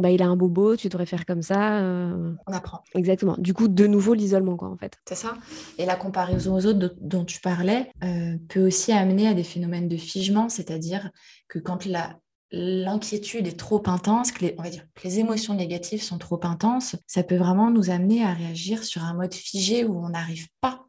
[0.00, 1.80] bah, il a un bobo, tu devrais faire comme ça.
[1.80, 2.32] Euh.
[2.46, 2.82] On apprend.
[2.94, 3.36] Exactement.
[3.38, 4.98] Du coup, de nouveau, l'isolement, quoi, en fait.
[5.08, 5.34] C'est ça.
[5.78, 9.88] Et la comparaison aux autres dont tu parlais euh, peut aussi amener à des phénomènes
[9.88, 11.10] de figement, c'est-à-dire
[11.48, 12.18] que quand la,
[12.52, 16.40] l'inquiétude est trop intense, que les, on va dire que les émotions négatives sont trop
[16.44, 20.48] intenses, ça peut vraiment nous amener à réagir sur un mode figé où on n'arrive
[20.60, 20.85] pas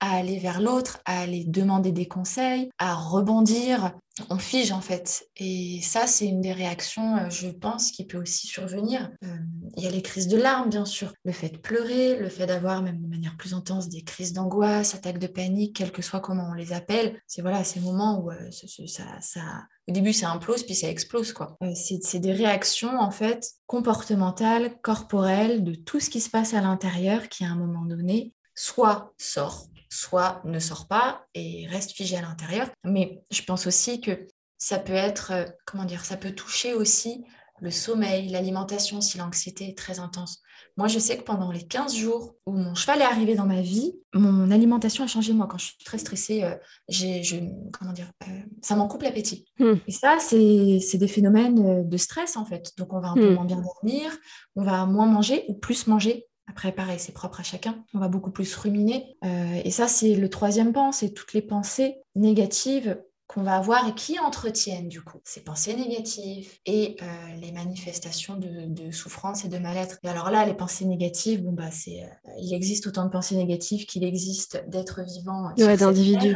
[0.00, 3.92] à aller vers l'autre, à aller demander des conseils, à rebondir.
[4.28, 5.28] On fige en fait.
[5.36, 9.10] Et ça, c'est une des réactions, euh, je pense, qui peut aussi survenir.
[9.24, 9.36] Euh,
[9.76, 11.14] il y a les crises de larmes, bien sûr.
[11.24, 14.94] Le fait de pleurer, le fait d'avoir, même de manière plus intense, des crises d'angoisse,
[14.94, 17.20] attaques de panique, quel que soit comment on les appelle.
[17.26, 19.42] C'est voilà, ces moments où euh, ça,
[19.88, 21.32] au début, ça implose, puis ça explose.
[21.32, 21.56] quoi.
[21.74, 27.28] c'est des réactions, en fait, comportementales, corporelles, de tout ce qui se passe à l'intérieur
[27.28, 32.22] qui, à un moment donné, soit sort soit ne sort pas et reste figé à
[32.22, 32.70] l'intérieur.
[32.84, 34.26] Mais je pense aussi que
[34.56, 37.24] ça peut être, euh, comment dire, ça peut toucher aussi
[37.60, 40.40] le sommeil, l'alimentation si l'anxiété est très intense.
[40.76, 43.60] Moi, je sais que pendant les 15 jours où mon cheval est arrivé dans ma
[43.60, 45.34] vie, mon alimentation a changé.
[45.34, 46.54] Moi, quand je suis très stressée, euh,
[46.88, 47.36] j'ai, je,
[47.72, 49.44] comment dire, euh, ça m'en coupe l'appétit.
[49.58, 49.74] Hmm.
[49.86, 52.72] Et ça, c'est, des phénomènes de stress, en fait.
[52.78, 53.34] Donc, on va un peu hmm.
[53.34, 54.16] moins bien dormir,
[54.56, 57.84] on va moins manger ou plus manger après, pareil, c'est propre à chacun.
[57.94, 59.16] On va beaucoup plus ruminer.
[59.24, 63.86] Euh, et ça, c'est le troisième pan, c'est toutes les pensées négatives qu'on va avoir
[63.86, 67.06] et qui entretiennent du coup ces pensées négatives et euh,
[67.40, 69.98] les manifestations de, souffrance et de mal-être.
[70.02, 73.36] Et alors là, les pensées négatives, bon bah c'est, euh, il existe autant de pensées
[73.36, 75.52] négatives qu'il existe d'êtres vivants.
[75.56, 76.34] Ouais, d'individus.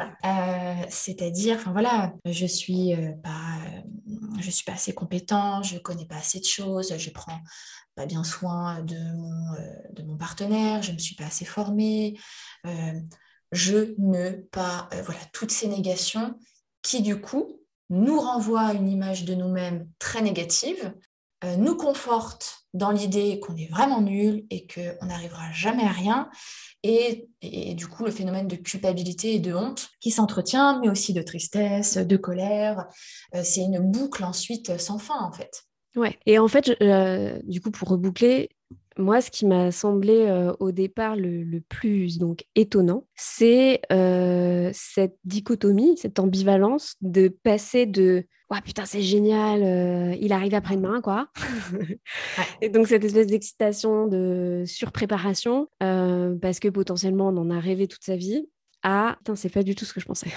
[0.88, 3.58] c'est-à-dire, enfin voilà, je suis pas,
[4.40, 7.40] je suis pas assez compétent, je connais pas assez de choses, je prends
[7.94, 11.44] pas bien soin de mon, euh, de mon partenaire, je ne me suis pas assez
[11.44, 12.18] formée,
[12.66, 13.00] euh,
[13.52, 16.34] je ne pas, euh, voilà, toutes ces négations
[16.82, 20.94] qui du coup nous renvoient à une image de nous-mêmes très négative,
[21.58, 26.30] nous confortent dans l'idée qu'on est vraiment nul et qu'on n'arrivera jamais à rien,
[26.82, 31.12] et, et, du coup le phénomène de culpabilité et de honte qui s'entretient, mais aussi
[31.12, 32.86] de tristesse, de colère,
[33.42, 35.64] c'est une boucle ensuite sans fin en fait.
[35.96, 36.18] Ouais.
[36.26, 38.50] Et en fait, euh, du coup, pour reboucler,
[38.96, 45.16] moi, ce qui m'a semblé euh, au départ le, plus donc étonnant, c'est euh, cette
[45.24, 51.28] dichotomie, cette ambivalence de passer de ouais, putain, c'est génial, il arrive après-demain, quoi.
[52.60, 58.04] Et donc, cette espèce d'excitation, de surpréparation, parce que potentiellement, on en a rêvé toute
[58.04, 58.46] sa vie,
[58.84, 60.30] à putain, c'est pas du tout ce que je pensais.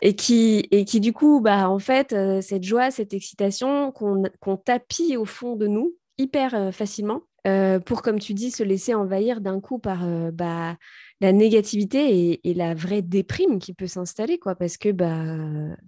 [0.00, 4.56] Et qui, et qui du coup, bah, en fait, euh, cette joie, cette excitation qu'on
[4.56, 8.94] tapit au fond de nous hyper euh, facilement euh, pour, comme tu dis, se laisser
[8.94, 10.76] envahir d'un coup par bah,
[11.20, 15.24] la négativité et, la vraie déprime qui peut s'installer, quoi, parce que, bah,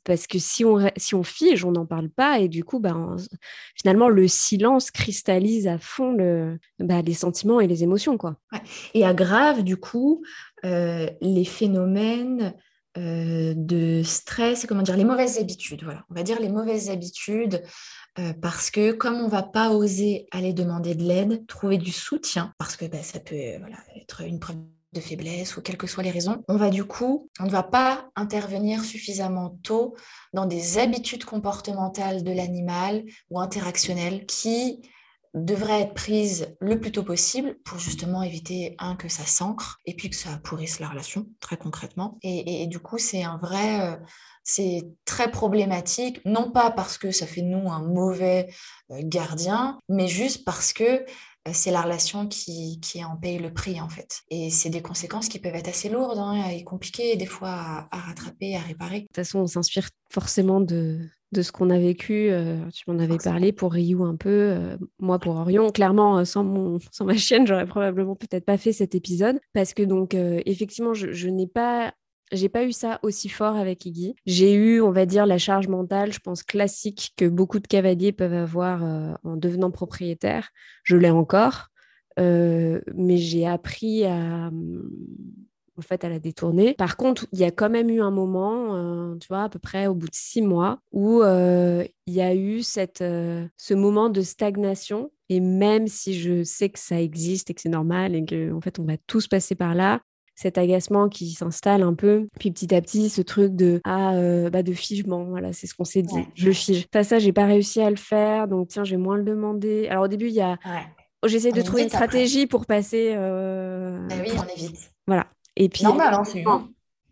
[0.04, 2.96] parce que si, on, si on fige, on n'en parle pas et du coup, bah,
[3.74, 6.16] finalement, le silence cristallise à fond
[6.78, 8.36] bah, les sentiments et les émotions, quoi.
[8.94, 10.22] Et aggrave, du coup,
[10.62, 12.54] les phénomènes
[12.98, 15.84] euh, de stress comment dire les mauvaises habitudes.
[15.84, 17.62] Voilà, on va dire les mauvaises habitudes
[18.20, 22.52] euh, parce que comme on va pas oser aller demander de l'aide, trouver du soutien,
[22.58, 23.34] parce que bah, ça peut
[23.96, 24.56] être une preuve
[24.92, 27.62] de faiblesse ou quelles que soient les raisons, on va du coup, on ne va
[27.62, 29.94] pas intervenir suffisamment tôt
[30.32, 34.82] dans des habitudes comportementales de l'animal ou interactionnelles qui
[35.32, 39.94] devraient être prises le plus tôt possible pour justement éviter, un, que ça s'ancre et
[39.94, 42.18] puis que ça pourrisse la relation, très concrètement.
[42.22, 43.92] Et, du coup, c'est un vrai...
[43.92, 43.96] Euh,
[44.50, 48.48] c'est très problématique, non pas parce que ça fait de nous un mauvais
[48.90, 51.04] euh, gardien, mais juste parce que
[51.48, 54.22] euh, c'est la relation qui, qui, en paye le prix en fait.
[54.30, 57.98] Et c'est des conséquences qui peuvent être assez lourdes hein, et compliquées des fois à,
[57.98, 59.00] rattraper, à réparer.
[59.00, 60.98] De toute façon, on s'inspire forcément de,
[61.32, 62.30] de ce qu'on a vécu.
[62.30, 65.70] Euh, tu m'en avais parlé pour Ryu un peu, euh, moi pour Orion.
[65.70, 69.84] Clairement, sans, mon, sans ma chienne, j'aurais probablement peut-être pas fait cet épisode parce que
[69.84, 71.94] donc effectivement, je, je n'ai pas
[72.32, 74.14] j'ai pas eu ça aussi fort avec Iggy.
[74.26, 78.12] J'ai eu, on va dire, la charge mentale, je pense, classique que beaucoup de cavaliers
[78.12, 80.50] peuvent avoir euh, en devenant propriétaire.
[80.84, 81.68] Je l'ai encore,
[82.18, 84.50] euh, mais j'ai appris à,
[85.76, 86.74] en fait, à la détourner.
[86.74, 89.58] Par contre, il y a quand même eu un moment, euh, tu vois, à peu
[89.58, 94.20] près au bout de six mois, où il y a eu cette, ce moment de
[94.20, 95.10] stagnation.
[95.28, 98.60] Et même si je sais que ça existe et que c'est normal et qu'en en
[98.60, 100.00] fait, on va tous passer par là,
[100.40, 102.28] cet agacement qui s'installe un peu.
[102.38, 105.74] Puis petit à petit, ce truc de ah euh, bah de figement, voilà, c'est ce
[105.74, 106.24] qu'on s'est dit.
[106.34, 106.86] Je fige.
[106.92, 109.88] Ça, ça, j'ai pas réussi à le faire, donc tiens, je vais moins le demander.
[109.88, 110.58] Alors au début, il y a
[111.26, 113.12] J'essaie de trouver une stratégie pour passer.
[113.14, 114.06] Euh...
[114.08, 114.92] Bah oui, on évite.
[115.06, 115.26] Voilà.
[115.56, 115.84] Et puis.
[115.84, 116.44] Normal, hein, c'est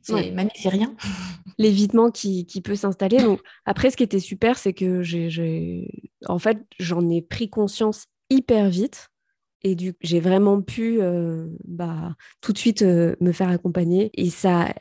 [0.00, 0.94] c'est c'est rien.
[1.58, 3.18] L'évitement qui, qui, peut s'installer.
[3.18, 5.90] Donc, après, ce qui était super, c'est que j'ai,
[6.26, 9.08] en fait, j'en ai pris conscience hyper vite.
[9.62, 14.10] Et du j'ai vraiment pu euh, bah, tout de suite euh, me faire accompagner.
[14.14, 14.72] Et ça,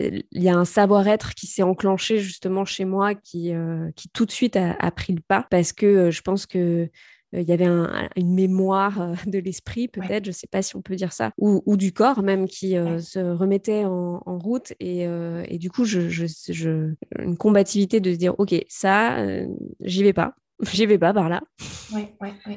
[0.00, 4.26] il y a un savoir-être qui s'est enclenché justement chez moi qui, euh, qui tout
[4.26, 6.88] de suite a, pris le pas parce que je pense que
[7.36, 7.66] il y avait
[8.14, 11.64] une mémoire de l'esprit, peut-être, je ne sais pas si on peut dire ça, ou,
[11.66, 14.72] ou du corps même, qui se remettait en, route.
[14.78, 15.08] Et,
[15.48, 19.26] et, du coup, je, je, je, une combativité de se dire, OK, ça,
[19.80, 20.36] j'y vais pas.
[20.72, 21.42] J'y vais pas par là.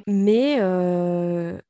[0.07, 0.61] Mais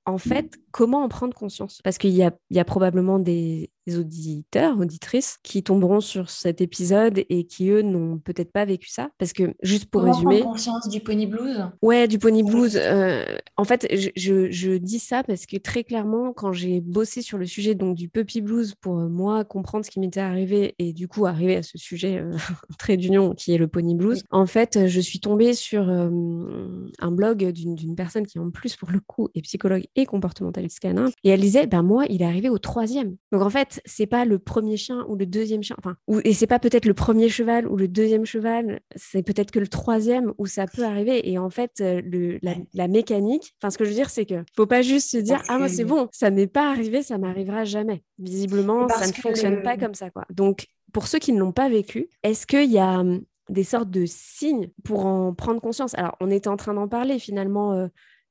[0.05, 1.81] en fait, comment en prendre conscience?
[1.83, 7.23] Parce qu'il y a, y a, probablement des auditeurs, auditrices qui tomberont sur cet épisode
[7.29, 9.09] et qui, eux, n'ont peut-être pas vécu ça?
[9.17, 10.39] Parce que, juste pour résumer.
[10.39, 11.57] Prendre conscience du pony blues?
[11.81, 12.75] Ouais, du pony blues.
[12.75, 13.23] Euh,
[13.55, 17.45] en fait, je, je, dis ça parce que très clairement, quand j'ai bossé sur le
[17.45, 21.07] sujet donc, du puppy blues pour euh, moi comprendre ce qui m'était arrivé et du
[21.07, 22.35] coup arriver à ce sujet euh,
[22.79, 27.51] très d'union qui est le pony blues, en fait, je suis tombée sur un blog
[27.51, 31.09] d'une personne qui, en plus, pour le coup, est psychologue et comportementaliste canin.
[31.23, 33.15] Et elle disait, ben moi, il est arrivé au troisième.
[33.31, 36.33] Donc en fait, c'est pas le premier chien ou le deuxième chien, enfin, ou, et
[36.33, 40.33] c'est pas peut-être le premier cheval ou le deuxième cheval, c'est peut-être que le troisième
[40.37, 41.29] où ça peut arriver.
[41.29, 42.39] Et en fait, euh, le,
[42.73, 45.41] la, mécanique, enfin, ce que je veux dire, c'est que faut pas juste se dire,
[45.47, 48.03] ah, moi, c'est bon, ça m'est pas arrivé, ça m'arrivera jamais.
[48.19, 50.25] Visiblement, ça ne fonctionne pas comme ça, quoi.
[50.29, 53.89] Donc, pour ceux qui ne l'ont pas vécu, est-ce qu'il y a hum, des sortes
[53.89, 55.93] de signes pour en prendre conscience?
[55.95, 57.73] Alors, on était en train d'en parler finalement.
[57.73, 57.87] Euh,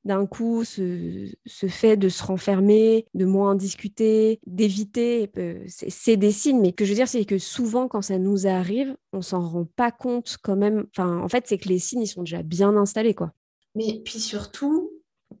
[0.07, 1.29] d'un coup, ce,
[1.67, 6.61] fait de se renfermer, de moins discuter, d'éviter, euh, c'est des signes.
[6.61, 9.65] Mais que je veux dire, c'est que souvent, quand ça nous arrive, on s'en rend
[9.65, 10.87] pas compte quand même.
[10.95, 13.33] Enfin, en fait, c'est que les signes, ils sont déjà bien installés, quoi.
[13.75, 14.91] Mais puis surtout,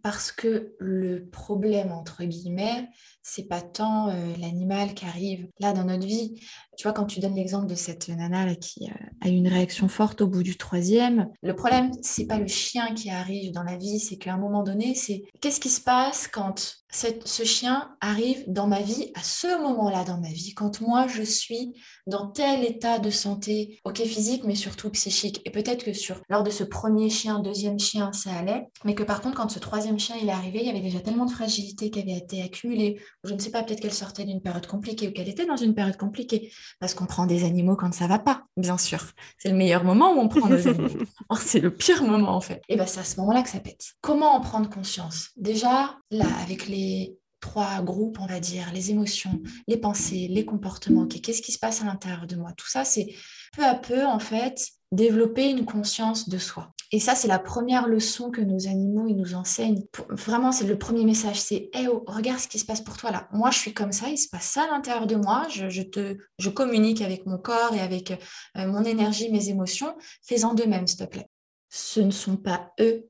[0.03, 2.89] parce que le problème, entre guillemets,
[3.29, 6.39] c'est pas tant euh, l'animal qui arrive là dans notre vie.
[6.77, 8.87] Tu vois, quand tu donnes l'exemple de cette nana qui
[9.21, 12.93] a eu une réaction forte au bout du troisième, le problème, c'est pas le chien
[12.93, 16.27] qui arrive dans la vie, c'est qu'à un moment donné, c'est qu'est-ce qui se passe
[16.27, 21.07] quand ce chien arrive dans ma vie à ce moment-là dans ma vie, quand moi
[21.07, 21.73] je suis
[22.07, 25.41] dans tel état de santé, ok physique, mais surtout psychique.
[25.45, 29.03] Et peut-être que sur lors de ce premier chien, deuxième chien, ça allait, mais que
[29.03, 31.31] par contre, quand ce troisième chien il est arrivé, il y avait déjà tellement de
[31.31, 33.01] fragilité qui avait été accumulée.
[33.27, 35.75] Je ne sais pas, peut-être qu'elle sortait d'une période compliquée ou qu'elle était dans une
[35.75, 39.03] période compliquée, parce qu'on prend des animaux quand ça va pas, bien sûr.
[39.37, 40.89] C'est le meilleur moment où on prend des animaux.
[41.41, 42.61] c'est le pire moment en fait.
[42.69, 43.93] Et ben c'est à ce moment-là que ça pète.
[44.01, 45.29] Comment en prendre conscience?
[45.35, 51.05] Déjà, là, avec les trois groupes, on va dire, les émotions, les pensées, les comportements,
[51.07, 52.51] qu'est-ce qui se passe à l'intérieur de moi?
[52.57, 53.07] Tout ça, c'est
[53.55, 56.73] peu à peu, en fait, développer une conscience de soi.
[56.91, 59.83] Et ça, c'est la première leçon que nos animaux ils nous enseignent.
[60.09, 61.39] Vraiment, c'est le premier message.
[61.39, 63.27] C'est hey, oh, regarde ce qui se passe pour toi là.
[63.33, 65.47] Moi, je suis comme ça, il se passe ça à l'intérieur de moi.
[65.49, 69.95] Je, te, je communique avec mon corps et avec euh, mon énergie, mes émotions.
[70.23, 71.29] Fais-en de même, s'il te plaît.
[71.69, 73.09] Ce ne sont pas eux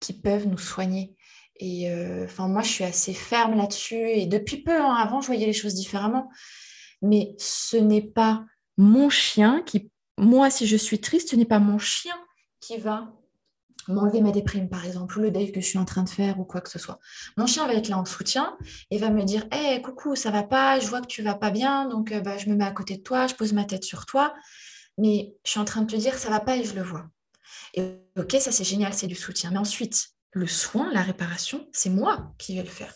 [0.00, 1.14] qui peuvent nous soigner.
[1.56, 4.08] Et euh, enfin, moi, je suis assez ferme là-dessus.
[4.08, 6.28] Et depuis peu, hein, avant, je voyais les choses différemment.
[7.02, 8.44] Mais ce n'est pas
[8.76, 12.16] mon chien qui, moi, si je suis triste, ce n'est pas mon chien
[12.62, 13.12] qui va
[13.88, 16.38] m'enlever ma déprime, par exemple, ou le deuil que je suis en train de faire,
[16.38, 17.00] ou quoi que ce soit.
[17.36, 18.56] Mon chien va être là en soutien
[18.90, 21.50] et va me dire Hé, coucou, ça va pas, je vois que tu vas pas
[21.50, 23.82] bien, donc euh, bah, je me mets à côté de toi, je pose ma tête
[23.82, 24.34] sur toi,
[24.98, 27.04] mais je suis en train de te dire ça va pas et je le vois.
[27.74, 27.82] Et
[28.16, 29.50] ok, ça c'est génial, c'est du soutien.
[29.50, 32.94] Mais ensuite, le soin, la réparation, c'est moi qui vais le faire.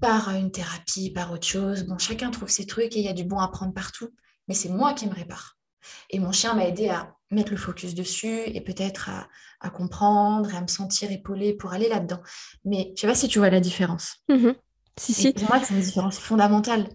[0.00, 1.84] Par une thérapie, par autre chose.
[1.84, 4.10] Bon, chacun trouve ses trucs et il y a du bon à prendre partout,
[4.48, 5.56] mais c'est moi qui me répare.
[6.10, 9.10] Et mon chien m'a aidé à mettre le focus dessus et peut-être
[9.60, 12.20] à, comprendre et à me sentir épaulée pour aller là-dedans.
[12.64, 14.16] Mais je ne sais pas si tu vois la différence.
[14.28, 14.54] Mhm.
[14.98, 15.32] Si, si.
[15.32, 16.86] Pour moi, c'est une différence fondamentale.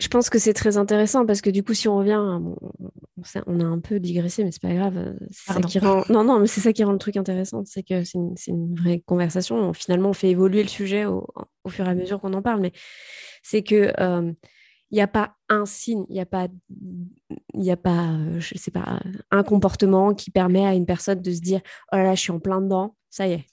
[0.00, 2.18] Je pense que c'est très intéressant parce que du coup, si on revient,
[3.46, 5.14] on a un peu digressé, mais c'est pas grave.
[5.30, 6.02] Ça qui rend...
[6.08, 9.00] Non, non, mais c'est ça qui rend le truc intéressant, c'est que c'est une, vraie
[9.06, 9.72] conversation.
[9.72, 11.24] Finalement, on fait évoluer le sujet au,
[11.68, 12.72] fur et à mesure qu'on en parle, mais
[13.44, 14.32] c'est que euh,
[14.90, 16.48] il n'y a pas un signe, il n'y a pas,
[17.54, 21.32] il a pas, euh, je sais pas, un comportement qui permet à une personne de
[21.32, 21.60] se dire,
[21.92, 23.46] oh là, je suis en plein dedans, ça y est.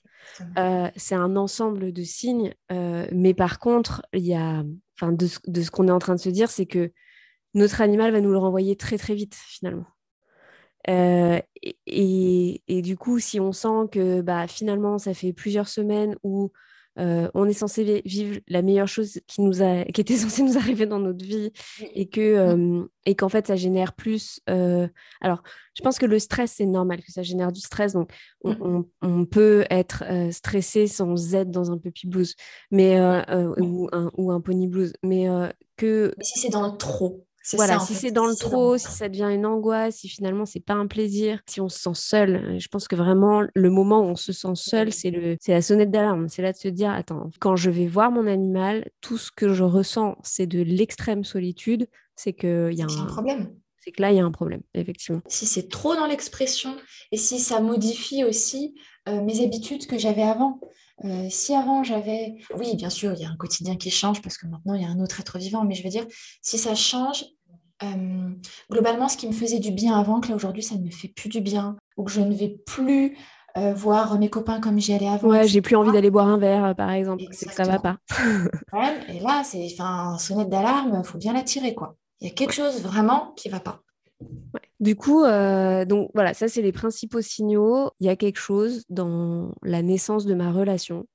[0.57, 4.63] Euh, c'est un ensemble de signes, euh, mais par contre, il y a,
[4.95, 6.91] enfin, de, ce qu'on est en train de se dire, c'est que
[7.53, 9.87] notre animal va nous le renvoyer très très vite finalement.
[10.87, 16.51] et, et, du coup, si on sent que bah, finalement, ça fait plusieurs semaines où
[16.99, 20.57] euh, on est censé vivre la meilleure chose qui, nous a, qui était censée nous
[20.57, 21.51] arriver dans notre vie
[21.93, 24.41] et que euh, et qu'en fait ça génère plus.
[24.49, 24.87] Euh,
[25.21, 25.41] alors,
[25.75, 28.11] je pense que le stress c'est normal que ça génère du stress, donc
[28.43, 29.25] on, mm.
[29.27, 32.35] peut être stressé sans être dans un puppy blues,
[32.71, 32.99] mais
[33.57, 35.27] ou un, ou un pony blues, mais
[35.77, 37.25] que si c'est dans le trop.
[37.53, 40.73] Voilà, si c'est dans le trop, si ça devient une angoisse, si finalement c'est pas
[40.73, 44.05] un plaisir, si on se sent seul, euh, je pense que vraiment le moment où
[44.05, 46.27] on se sent seul, c'est le, c'est la sonnette d'alarme.
[46.29, 49.53] C'est là de se dire, attends, quand je vais voir mon animal, tout ce que
[49.53, 53.05] je ressens, c'est de l'extrême solitude, c'est qu'il y a un...
[53.05, 53.53] problème.
[53.83, 55.21] C'est que là, il y a un problème, effectivement.
[55.27, 56.75] Si c'est trop dans l'expression
[57.11, 58.75] et si ça modifie aussi
[59.09, 60.59] euh, mes habitudes que j'avais avant.
[61.03, 64.37] Euh, si avant j'avais, oui, bien sûr, il y a un quotidien qui change parce
[64.37, 66.05] que maintenant il y a un autre être vivant, mais je veux dire,
[66.41, 67.25] si ça change,
[67.83, 68.29] euh,
[68.69, 71.07] globalement, ce qui me faisait du bien avant, que là aujourd'hui ça ne me fait
[71.07, 73.17] plus du bien, ou que je ne vais plus
[73.57, 75.27] euh, voir mes copains comme j'y allais avant.
[75.27, 77.97] Ouais, j'ai plus envie d'aller boire un verre, par exemple, c'est que ça va pas.
[79.09, 81.95] et là, c'est enfin sonnette d'alarme, il faut bien la tirer, quoi.
[82.19, 83.81] Il y a quelque chose vraiment qui va pas.
[84.81, 87.91] Du coup, euh, donc voilà, ça c'est les principaux signaux.
[87.99, 91.07] Il y a quelque chose dans la naissance de ma relation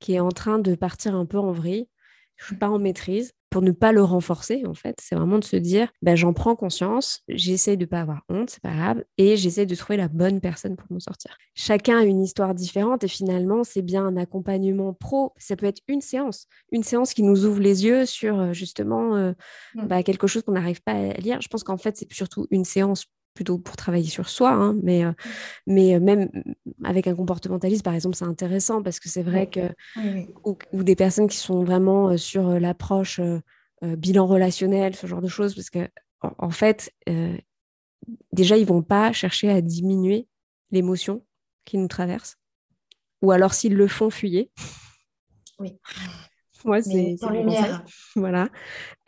[0.00, 1.88] qui est en train de partir un peu en vrille.
[2.36, 4.96] Je suis pas en maîtrise pour ne pas le renforcer, en fait.
[5.00, 8.50] C'est vraiment de se dire, ben, j'en prends conscience, j'essaie de ne pas avoir honte,
[8.50, 11.36] c'est pas grave, et j'essaie de trouver la bonne personne pour m'en sortir.
[11.54, 15.32] Chacun a une histoire différente et finalement, c'est bien un accompagnement pro.
[15.38, 19.16] Ça peut être une séance, une séance qui nous ouvre les yeux sur euh, justement
[19.16, 19.32] euh,
[19.74, 19.86] mmh.
[19.86, 21.40] bah, quelque chose qu'on n'arrive pas à lire.
[21.40, 23.06] Je pense qu'en fait, c'est surtout une séance
[23.36, 25.12] plutôt pour travailler sur soi, hein, mais, euh,
[25.68, 26.28] mais euh, même
[26.82, 29.72] avec un comportementaliste, par exemple, c'est intéressant parce que c'est vrai que,
[30.44, 33.20] Ou, des personnes qui sont vraiment euh, sur l'approche
[33.82, 35.88] bilan relationnel, ce genre de choses, parce que
[36.38, 36.92] en, fait,
[38.32, 40.26] déjà, ils vont pas chercher à diminuer
[40.70, 41.24] l'émotion
[41.66, 42.38] qui nous traverse,
[43.20, 44.50] ou alors s'ils le font, fuyer.
[45.58, 45.74] Oui.
[46.64, 47.84] Moi, c'est lumière.
[48.16, 48.48] Voilà.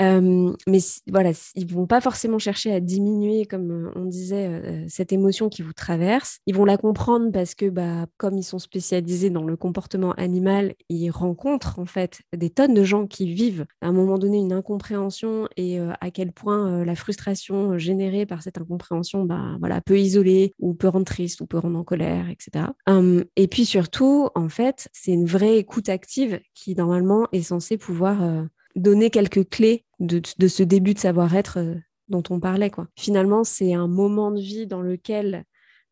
[0.00, 0.78] Euh, mais
[1.10, 5.48] voilà, ils vont pas forcément chercher à diminuer, comme euh, on disait, euh, cette émotion
[5.48, 6.38] qui vous traverse.
[6.46, 10.74] Ils vont la comprendre parce que, bah, comme ils sont spécialisés dans le comportement animal,
[10.88, 14.52] ils rencontrent en fait des tonnes de gens qui vivent à un moment donné une
[14.52, 20.54] incompréhension et à quel point la frustration générée par cette incompréhension, bah, voilà, peut isoler
[20.58, 22.66] ou peut rendre triste ou peut rendre en colère, etc.
[22.86, 27.76] Hum, et puis surtout, en fait, c'est une vraie écoute active qui normalement est censée
[27.76, 28.46] pouvoir
[28.78, 31.74] donner quelques clés de, ce début de savoir-être euh,
[32.08, 32.70] dont on parlait.
[32.70, 32.88] Quoi.
[32.96, 35.44] Finalement, c'est un moment de vie dans lequel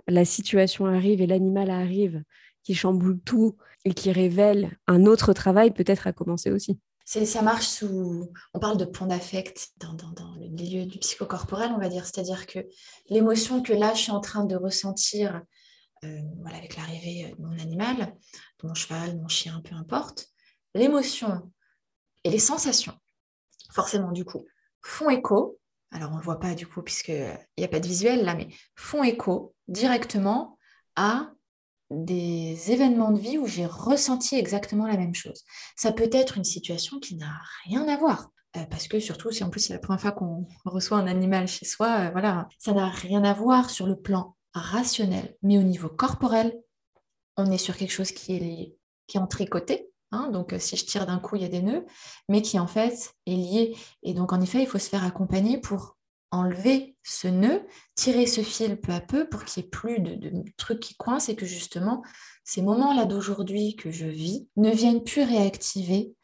[0.09, 2.23] la situation arrive et l'animal arrive,
[2.63, 6.79] qui chamboule tout et qui révèle un autre travail peut-être à commencer aussi.
[7.05, 8.33] Ça marche sous.
[8.53, 12.05] On parle de point d'affect dans, dans, le milieu du psychocorporel, on va dire.
[12.05, 12.59] C'est-à-dire que
[13.11, 15.41] l'émotion que là, je suis en train de ressentir
[16.05, 17.97] euh, voilà, avec l'arrivée de mon animal,
[18.61, 20.29] de mon cheval, mon chien, peu importe,
[20.77, 21.51] l'émotion
[22.25, 22.99] et les sensations
[23.77, 24.47] forcément du coup,
[24.81, 25.59] font écho,
[25.91, 28.35] alors on ne le voit pas du coup puisqu'il n'y a pas de visuel là,
[28.35, 30.59] mais font écho directement
[30.97, 31.31] à
[31.91, 35.45] des événements de vie où j'ai ressenti exactement la même chose.
[35.77, 38.31] Ça peut être une situation qui n'a rien à voir.
[38.57, 41.47] Euh, parce que surtout, si en plus c'est la première fois qu'on reçoit un animal
[41.47, 45.63] chez soi, euh, voilà, ça n'a rien à voir sur le plan rationnel, mais au
[45.63, 46.59] niveau corporel,
[47.37, 50.77] on est sur quelque chose qui est, qui est en tricoté, Hein, donc, euh, si
[50.77, 51.85] je tire d'un coup, il y a des nœuds,
[52.29, 53.77] mais qui en fait est lié.
[54.03, 55.97] Et donc, en effet, il faut se faire accompagner pour
[56.31, 57.63] enlever ce nœud,
[57.95, 60.97] tirer ce fil peu à peu pour qu'il n'y ait plus de, de, trucs qui
[60.97, 62.03] coincent et que justement
[62.45, 66.15] ces moments-là d'aujourd'hui que je vis ne viennent plus réactiver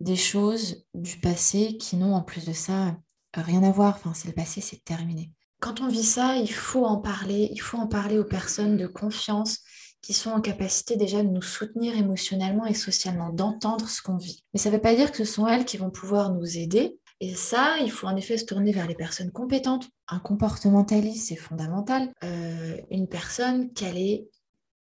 [0.00, 2.96] des choses du passé qui n'ont en plus de ça
[3.34, 3.96] rien à voir.
[3.96, 5.32] Enfin, c'est le passé, c'est terminé.
[5.60, 8.86] Quand on vit ça, il faut en parler, il faut en parler aux personnes de
[8.86, 9.60] confiance
[10.00, 14.44] qui sont en capacité déjà de nous soutenir émotionnellement et socialement, d'entendre ce qu'on vit.
[14.52, 16.98] Mais ça ne veut pas dire que ce sont elles qui vont pouvoir nous aider.
[17.20, 19.88] Et ça, il faut en effet se tourner vers les personnes compétentes.
[20.06, 22.12] Un comportementaliste, c'est fondamental.
[22.22, 24.28] Euh, une personne est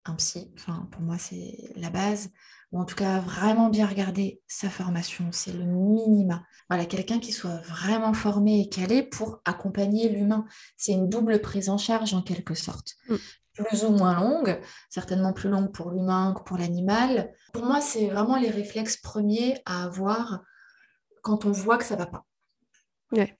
[0.05, 2.29] un psy, enfin, pour moi, c'est la base
[2.73, 6.43] ou en tout cas vraiment bien regarder sa formation, c'est le minima.
[6.69, 10.45] Voilà, quelqu'un qui soit vraiment formé et calé pour accompagner l'humain.
[10.75, 12.95] C'est une double prise en charge en quelque sorte.
[13.07, 13.15] Mm.
[13.53, 17.33] Plus ou moins longue, certainement plus longue pour l'humain que pour l'animal.
[17.53, 20.41] Pour moi, c'est vraiment les réflexes premiers à avoir
[21.21, 22.25] quand on voit que ça va pas.
[23.13, 23.37] Ouais.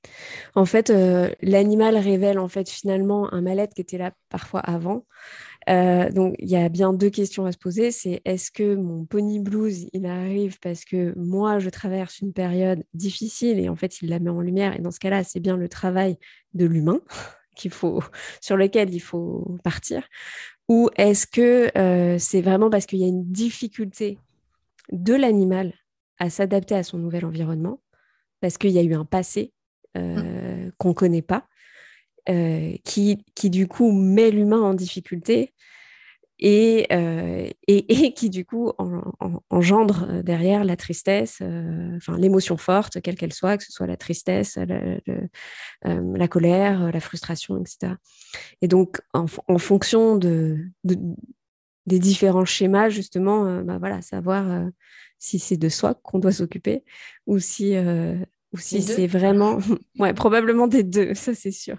[0.54, 5.06] En fait, euh, l'animal révèle en fait finalement un mal-être qui était là parfois avant.
[5.68, 7.92] Euh, donc, il y a bien deux questions à se poser.
[7.92, 12.84] C'est est-ce que mon pony blues, il arrive parce que moi, je traverse une période
[12.94, 14.76] difficile et en fait, il la met en lumière?
[14.76, 16.18] Et dans ce cas-là, c'est bien le travail
[16.54, 17.00] de l'humain
[17.56, 18.04] qu'il faut,
[18.42, 20.04] sur lequel il faut partir.
[20.70, 24.18] Ou est-ce que euh, c'est vraiment parce qu'il y a une difficulté
[24.92, 25.74] de l'animal
[26.20, 27.82] à s'adapter à son nouvel environnement,
[28.40, 29.54] parce qu'il y a eu un passé
[29.98, 31.48] euh, qu'on ne connaît pas
[32.30, 35.54] euh, qui, qui, du coup met l'humain en difficulté
[36.40, 38.72] et, euh, et, qui du coup
[39.50, 41.42] engendre euh, derrière la tristesse,
[41.96, 47.58] enfin l'émotion forte, quelle qu'elle soit, que ce soit la tristesse, la, colère, la frustration,
[47.58, 47.94] etc.
[48.62, 49.28] Et donc en,
[49.58, 50.98] fonction de, de,
[51.86, 54.70] des différents schémas, justement, bah voilà, savoir
[55.20, 56.84] si c'est de soi qu'on doit s'occuper
[57.28, 57.76] ou si
[58.54, 59.58] ou si c'est vraiment,
[60.00, 61.78] ouais, probablement des deux, ça c'est sûr.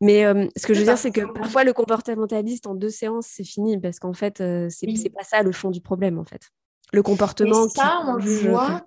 [0.00, 3.26] Mais euh, ce que je veux dire, c'est que parfois le comportementaliste en deux séances,
[3.28, 6.24] c'est fini parce qu'en fait, euh, c'est n'est pas ça le fond du problème en
[6.24, 6.50] fait.
[6.92, 7.68] Le comportement.
[7.68, 8.86] ça, on le voit.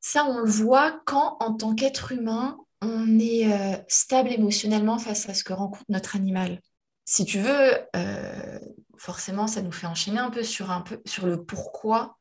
[0.00, 5.28] Ça, on le voit quand, en tant qu'être humain, on est euh, stable émotionnellement face
[5.28, 6.60] à ce que rencontre notre animal.
[7.06, 7.70] Si tu veux,
[8.98, 12.18] forcément, ça nous fait enchaîner un peu sur un peu sur le pourquoi.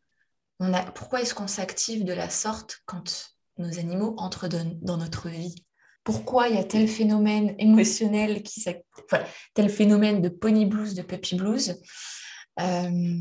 [0.60, 5.30] On a, pourquoi est-ce qu'on s'active de la sorte quand nos animaux entrent dans, notre
[5.30, 5.56] vie.
[6.04, 8.64] Pourquoi il y a tel phénomène émotionnel, qui,
[9.54, 11.82] tel phénomène de pony blues, de puppy blues?
[12.60, 13.20] Euh,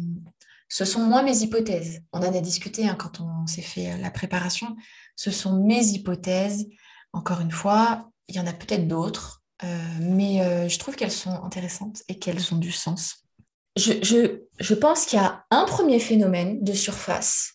[0.69, 2.03] Ce sont moi mes hypothèses.
[2.13, 4.77] On en a discuté hein, quand on s'est fait euh, la préparation.
[5.17, 6.67] Ce sont mes hypothèses.
[7.13, 11.43] Encore une fois, il y en a peut-être d'autres, euh, mais je trouve qu'elles sont
[11.45, 13.25] intéressantes et qu'elles ont du sens.
[13.77, 17.55] Je, je pense qu'il y a un premier phénomène de surface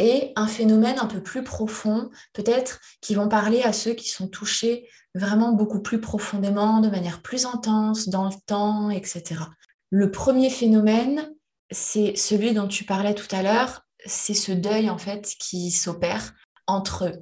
[0.00, 4.28] et un phénomène un peu plus profond, peut-être qui vont parler à ceux qui sont
[4.28, 9.42] touchés vraiment beaucoup plus profondément, de manière plus intense, dans le temps, etc.
[9.90, 11.30] Le premier phénomène,
[11.70, 16.32] c'est celui dont tu parlais tout à l'heure, c'est ce deuil en fait qui s'opère
[16.66, 17.12] entre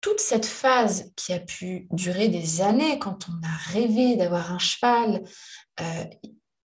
[0.00, 4.58] toute cette phase qui a pu durer des années quand on a rêvé d'avoir un
[4.58, 5.22] cheval.
[5.80, 6.04] Euh,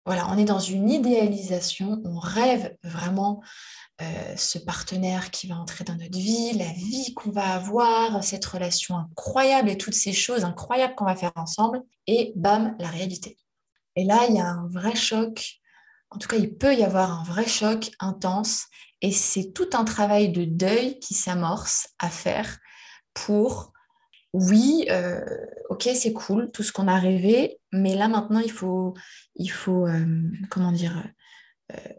[0.07, 3.43] voilà, on est dans une idéalisation, on rêve vraiment
[4.01, 8.45] euh, ce partenaire qui va entrer dans notre vie, la vie qu'on va avoir, cette
[8.45, 11.81] relation incroyable et toutes ces choses incroyables qu'on va faire ensemble.
[12.07, 13.37] Et bam, la réalité.
[13.97, 15.59] Et là, il y a un vrai choc.
[16.09, 18.67] En tout cas, il peut y avoir un vrai choc intense.
[19.01, 22.59] Et c'est tout un travail de deuil qui s'amorce à faire
[23.13, 23.73] pour,
[24.31, 25.19] oui, euh,
[25.69, 28.93] ok, c'est cool, tout ce qu'on a rêvé, mais là maintenant, il faut,
[29.35, 30.05] il faut euh,
[30.49, 31.03] comment dire,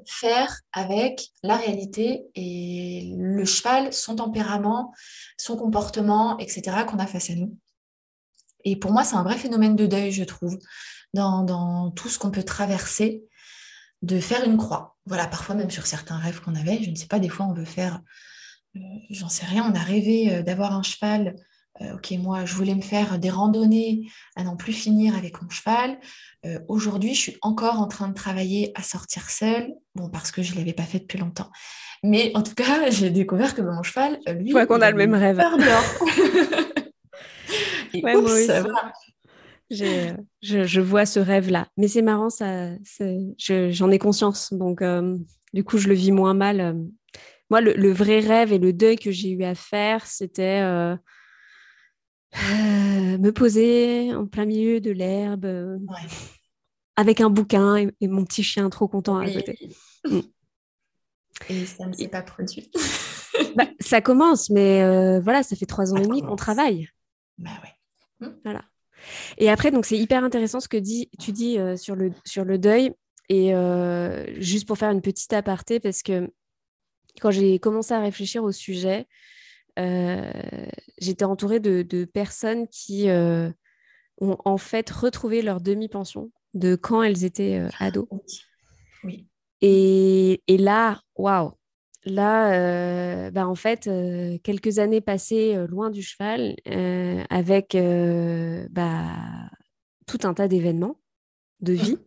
[0.06, 4.94] faire avec la réalité et le cheval, son tempérament,
[5.36, 7.56] son comportement, etc., qu'on a face à nous.
[8.64, 10.58] Et pour moi, c'est un vrai phénomène de deuil, je trouve,
[11.14, 13.24] dans, tout ce qu'on peut traverser,
[14.02, 14.96] de faire une croix.
[15.06, 17.52] Voilà, parfois même sur certains rêves qu'on avait, je ne sais pas, des fois on
[17.52, 18.00] veut faire,
[18.76, 21.34] euh, j'en sais rien, on a rêvé euh, d'avoir un cheval
[21.80, 25.48] euh, ok, moi, je voulais me faire des randonnées à n'en plus finir avec mon
[25.48, 25.98] cheval.
[26.44, 30.42] Euh, aujourd'hui, je suis encore en train de travailler à sortir seule, bon, parce que
[30.42, 31.50] je ne l'avais pas fait depuis longtemps.
[32.02, 34.96] Mais en tout cas, j'ai découvert que mon cheval, euh, lui, ouais, qu'on a le
[34.96, 35.38] même rêve.
[37.94, 38.48] ouais, moi aussi.
[39.70, 41.68] Je, je, vois ce rêve-là.
[41.76, 42.70] Mais c'est marrant, ça,
[43.38, 44.52] j'en ai conscience.
[44.52, 44.82] Donc,
[45.52, 46.74] du coup, je le vis moins mal.
[47.50, 50.62] Moi, le, le, vrai rêve et le deuil que j'ai eu à faire, c'était
[52.36, 55.78] euh, me poser en plein milieu de l'herbe euh,
[56.96, 59.58] avec un bouquin et, mon petit chien trop content à côté.
[60.04, 60.20] Mm.
[61.50, 62.70] Et ça ne s'est pas produit.
[63.56, 66.88] bah, ça commence, mais euh, voilà, ça fait trois ans et demi qu'on travaille.
[67.36, 68.26] Bah ouais.
[68.26, 68.32] Hmm.
[68.44, 68.64] Voilà.
[69.38, 72.92] Et après, donc c'est hyper intéressant ce que tu dis sur, le, sur le deuil.
[73.28, 73.52] Et
[74.40, 76.32] juste pour faire une petite aparté, parce que
[77.20, 79.08] quand j'ai commencé à réfléchir au sujet,
[80.98, 87.62] j'étais entourée de, personnes qui ont en fait retrouvé leur demi-pension de quand elles étaient
[87.78, 88.08] ados.
[89.04, 89.28] Oui.
[89.60, 91.52] Et, et là, waouh,
[92.04, 93.88] là, bah, en fait,
[94.42, 96.56] quelques années passées loin du cheval,
[97.30, 97.76] avec
[98.70, 99.50] bah,
[100.06, 100.98] tout un tas d'événements
[101.60, 101.98] de vie,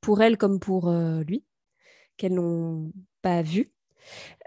[0.00, 1.44] pour elles comme pour lui,
[2.16, 3.72] qu'elles n'ont pas vu.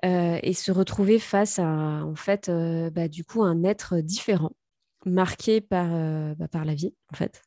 [0.04, 2.50] Et se retrouver face à en fait
[2.94, 4.52] bah, du coup un être différent
[5.06, 5.88] marqué par,
[6.36, 7.42] bah, par la vie en fait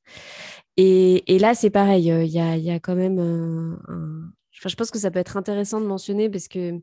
[0.77, 4.91] et, et là c'est pareil il y a, y, a, quand même un, je pense
[4.91, 6.81] que ça peut être intéressant de mentionner parce que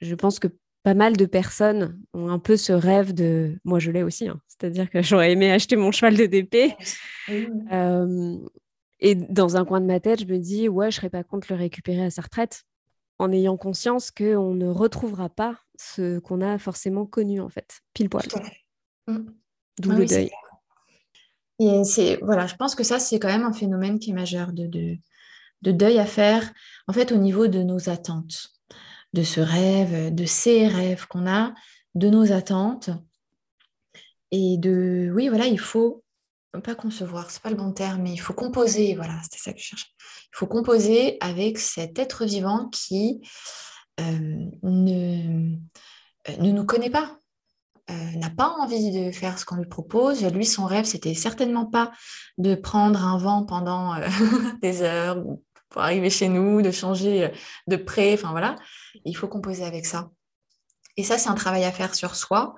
[0.00, 0.48] je, pense que
[0.82, 3.58] pas mal de personnes ont un peu ce rêve de.
[3.64, 4.40] Moi, je l'ai aussi, hein.
[4.46, 6.74] c'est-à-dire que j'aurais aimé acheter mon cheval de DP.
[7.72, 8.36] Euh,
[9.00, 11.48] et dans un coin de ma tête, je me dis, ouais, je serais pas contre
[11.50, 12.62] le récupérer à sa retraite,
[13.18, 18.08] en ayant conscience qu'on ne retrouvera pas ce qu'on a forcément connu, en fait, pile
[18.08, 18.26] poil.
[19.06, 19.26] Mm.
[19.78, 20.30] D'où le deuil.
[21.58, 24.52] Et c'est voilà, je pense que ça, c'est quand même un phénomène qui est majeur
[24.52, 24.96] de, de,
[25.62, 26.52] de deuil à faire,
[26.86, 28.50] en fait, au niveau de nos attentes,
[29.12, 31.54] de ce rêve, de ces rêves qu'on a,
[31.94, 32.90] de nos attentes.
[34.30, 36.04] Et de, oui, voilà, il faut
[36.64, 39.58] pas concevoir, c'est pas le bon terme, mais il faut composer, voilà, c'était ça que
[39.58, 39.86] je cherchais.
[40.36, 43.22] Faut composer avec cet être vivant qui
[44.00, 44.02] euh,
[44.62, 45.56] ne,
[46.28, 47.18] euh, ne nous connaît pas,
[47.90, 50.22] euh, n'a pas envie de faire ce qu'on lui propose.
[50.26, 51.90] Lui, son rêve, c'était certainement pas
[52.36, 53.94] de prendre un vent pendant
[54.60, 55.24] des heures
[55.70, 57.32] pour arriver chez nous, de changer
[57.66, 58.56] de près, enfin voilà.
[59.06, 60.10] Il faut composer avec ça.
[60.98, 62.56] Et ça, c'est un travail à faire sur soi.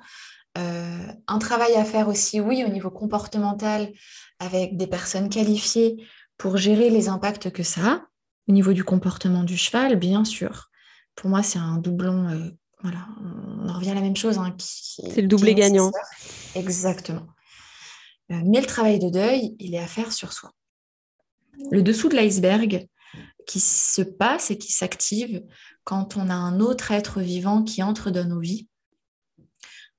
[0.56, 3.92] Un travail à faire aussi, oui, au niveau comportemental,
[4.40, 6.04] avec des personnes qualifiées
[6.38, 8.06] pour gérer les impacts que ça a.
[8.48, 10.70] Au niveau du comportement du cheval, bien sûr.
[11.14, 12.28] Pour moi, c'est un doublon.
[12.28, 12.50] Euh,
[12.82, 14.38] voilà, on en revient à la même chose.
[14.38, 15.90] Hein, c'est le doublé gagnant.
[16.54, 17.26] Exactement.
[18.30, 20.52] mais le travail de deuil, il est à faire sur soi.
[21.70, 22.88] Le dessous de l'iceberg,
[23.48, 25.42] qui se passe et qui s'active
[25.82, 28.68] quand on a un autre être vivant qui entre dans nos vies,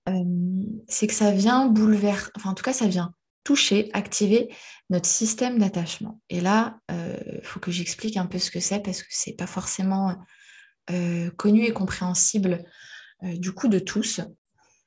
[0.08, 0.24] euh,
[0.88, 3.14] c'est que ça vient bouleverser, enfin en tout cas ça vient
[3.44, 4.54] toucher, activer
[4.90, 6.20] notre système d'attachement.
[6.30, 9.34] Et là, il euh, faut que j'explique un peu ce que c'est parce que c'est
[9.34, 10.16] pas forcément
[10.92, 12.66] euh, connu et compréhensible
[13.22, 14.22] du coup de tous.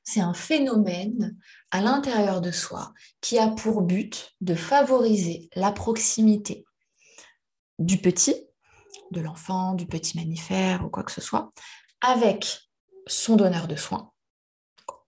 [0.03, 1.37] C'est un phénomène
[1.69, 6.65] à l'intérieur de soi qui a pour but de favoriser la proximité
[7.77, 8.35] du petit
[9.13, 11.53] de l'enfant, du petit mammifère ou quoi que ce soit,
[12.01, 12.69] avec
[13.07, 14.11] son donneur de soins.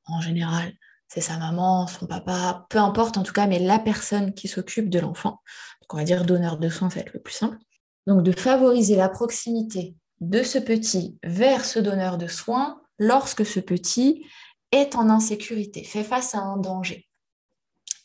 [0.05, 0.73] En général,
[1.15, 4.89] c'est sa maman, son papa, peu importe en tout cas, mais la personne qui s'occupe
[4.89, 5.41] de l'enfant.
[5.89, 7.57] on va dire donneur de soins, ça va être le plus simple.
[8.05, 13.61] Donc de favoriser la proximité de ce petit vers ce donneur de soins lorsque ce
[13.61, 14.25] petit
[14.73, 17.07] est en insécurité, fait face à un danger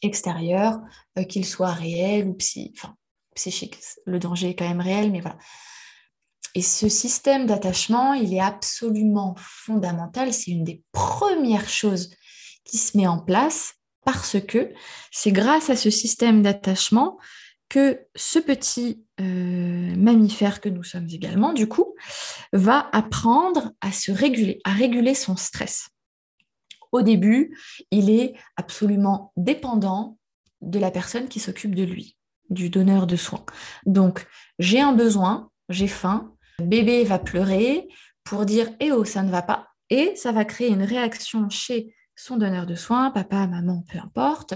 [0.02, 0.78] extérieur,
[1.18, 3.78] euh, qu'il soit réel ou psychique.
[4.06, 5.36] Le danger est quand même réel, mais voilà.
[6.54, 10.32] Et ce système d'attachement, il est absolument fondamental.
[10.32, 12.10] C'est une des premières choses
[12.78, 14.72] se met en place parce que
[15.10, 17.18] c'est grâce à ce système d'attachement
[17.68, 21.94] que ce petit euh, mammifère que nous sommes également, du coup,
[22.52, 25.88] va apprendre à se réguler, à réguler son stress.
[26.90, 27.56] Au début,
[27.92, 30.18] il est absolument dépendant
[30.60, 32.16] de la personne qui s'occupe de lui,
[32.50, 33.46] du donneur de soins.
[33.86, 34.26] Donc,
[34.58, 37.88] j'ai un besoin, j'ai faim, bébé va pleurer
[38.24, 39.68] pour dire Eh oh, ça ne va pas.
[39.90, 44.54] Et ça va créer une réaction chez son donneur de soins, papa, maman, peu importe,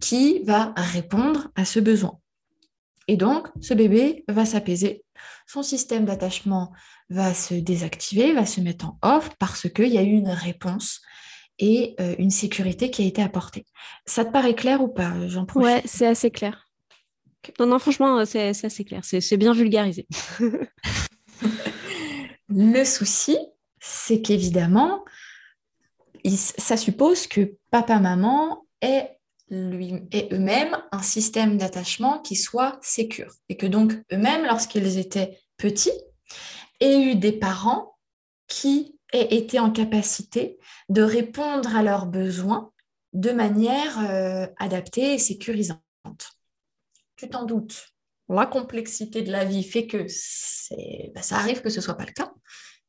[0.00, 2.18] qui va répondre à ce besoin.
[3.06, 5.04] Et donc, ce bébé va s'apaiser.
[5.46, 6.72] Son système d'attachement
[7.08, 11.00] va se désactiver, va se mettre en off parce qu'il y a eu une réponse
[11.58, 13.66] et euh, une sécurité qui a été apportée.
[14.06, 16.66] Ça te paraît clair ou pas, Jean Ouais, c'est assez clair.
[17.58, 19.00] Non, non, franchement, c'est assez clair.
[19.02, 20.06] C'est bien vulgarisé.
[22.48, 23.38] Le souci,
[23.78, 25.04] c'est qu'évidemment,
[26.28, 29.18] ça suppose que papa-maman aient
[29.52, 33.34] eux-mêmes un système d'attachement qui soit sécure.
[33.48, 35.92] Et que donc eux-mêmes, lorsqu'ils étaient petits,
[36.80, 37.98] aient eu des parents
[38.46, 40.58] qui aient été en capacité
[40.88, 42.72] de répondre à leurs besoins
[43.12, 45.80] de manière euh, adaptée et sécurisante.
[47.16, 47.88] Tu t'en doutes,
[48.28, 50.06] la complexité de la vie fait que
[51.12, 52.32] bah, ça arrive que ce ne soit pas le cas.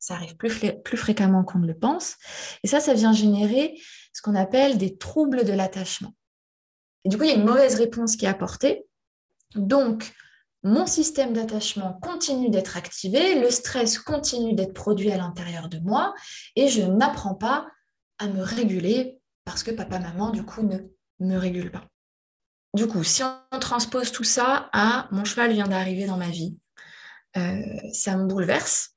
[0.02, 2.16] Ça arrive plus, fréquemment qu'on ne le pense.
[2.64, 3.80] Et ça, ça vient générer
[4.12, 6.14] ce qu'on appelle des troubles de l'attachement.
[7.06, 8.84] Et du coup, il y a une mauvaise réponse qui est apportée.
[9.56, 10.12] Donc,
[10.64, 16.14] mon système d'attachement continue d'être activé, le stress continue d'être produit à l'intérieur de moi
[16.56, 17.68] et je n'apprends pas
[18.20, 20.78] à me réguler parce que papa, maman, du coup, ne
[21.20, 21.86] me régule pas.
[22.74, 26.58] Du coup, si on transpose tout ça à mon cheval vient d'arriver dans ma vie,
[27.38, 28.91] euh, ça me bouleverse.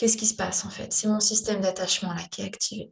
[0.00, 0.94] Qu'est-ce qui se passe en fait?
[0.94, 2.90] C'est mon système d'attachement là qui est activé.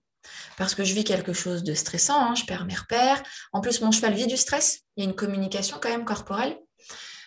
[0.58, 3.22] Parce que je vis quelque chose de stressant, hein, je perds mes repères.
[3.54, 4.80] En plus, mon cheval vit du stress.
[4.94, 6.58] Il y a une communication quand même corporelle.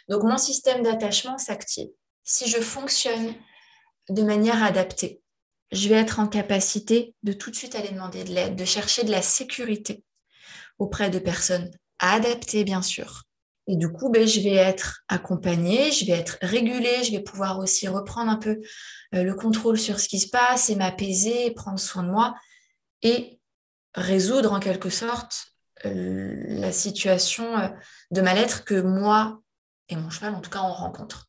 [0.08, 1.88] Donc, mon système d'attachement s'active.
[2.24, 3.34] Si je fonctionne
[4.08, 5.20] de manière adaptée,
[5.72, 9.04] je vais être en capacité de tout de suite aller demander de l'aide, de chercher
[9.04, 10.04] de la sécurité
[10.78, 13.24] auprès de personnes adaptées, bien sûr.
[13.68, 17.60] Et du coup, ben, je vais être accompagnée, je vais être régulée, je vais pouvoir
[17.60, 18.60] aussi reprendre un peu
[19.14, 22.36] euh, le contrôle sur ce qui se passe et m'apaiser, prendre soin de moi
[23.04, 23.40] et
[23.94, 25.54] résoudre en quelque sorte
[25.86, 27.68] euh, la situation euh,
[28.12, 29.42] de mal-être que moi
[29.90, 31.28] et mon cheval, en tout cas, on rencontre.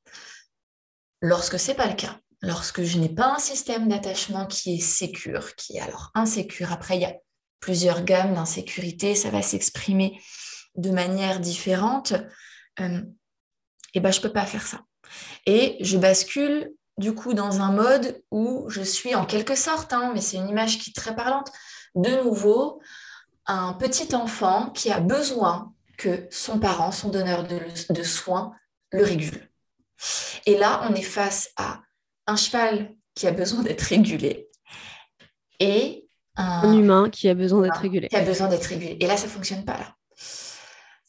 [1.21, 4.81] Lorsque ce n'est pas le cas, lorsque je n'ai pas un système d'attachement qui est
[4.81, 7.15] sécure, qui est alors insécure, après, il y a
[7.61, 10.21] plusieurs gammes d'insécurité, ça va s'exprimer
[10.77, 12.15] de manière différente,
[12.81, 13.03] euh,
[13.95, 14.81] et ben, je ne peux pas faire ça.
[15.47, 20.13] Et je bascule du coup dans un mode où je suis en quelque sorte, hein,
[20.15, 21.51] mais c'est une image qui est très parlante,
[21.95, 22.81] de nouveau
[23.47, 28.55] un petit enfant qui a besoin que son parent, son donneur de, soins,
[28.93, 29.49] le régule.
[30.47, 31.81] Et là, on est face à
[32.27, 34.49] un cheval qui a besoin d'être régulé
[35.61, 38.09] et un, humain qui a besoin d'être régulé.
[38.09, 38.97] Qui a besoin d'être régulé.
[39.01, 39.79] Et là, ça ne fonctionne pas.
[39.79, 39.97] Là.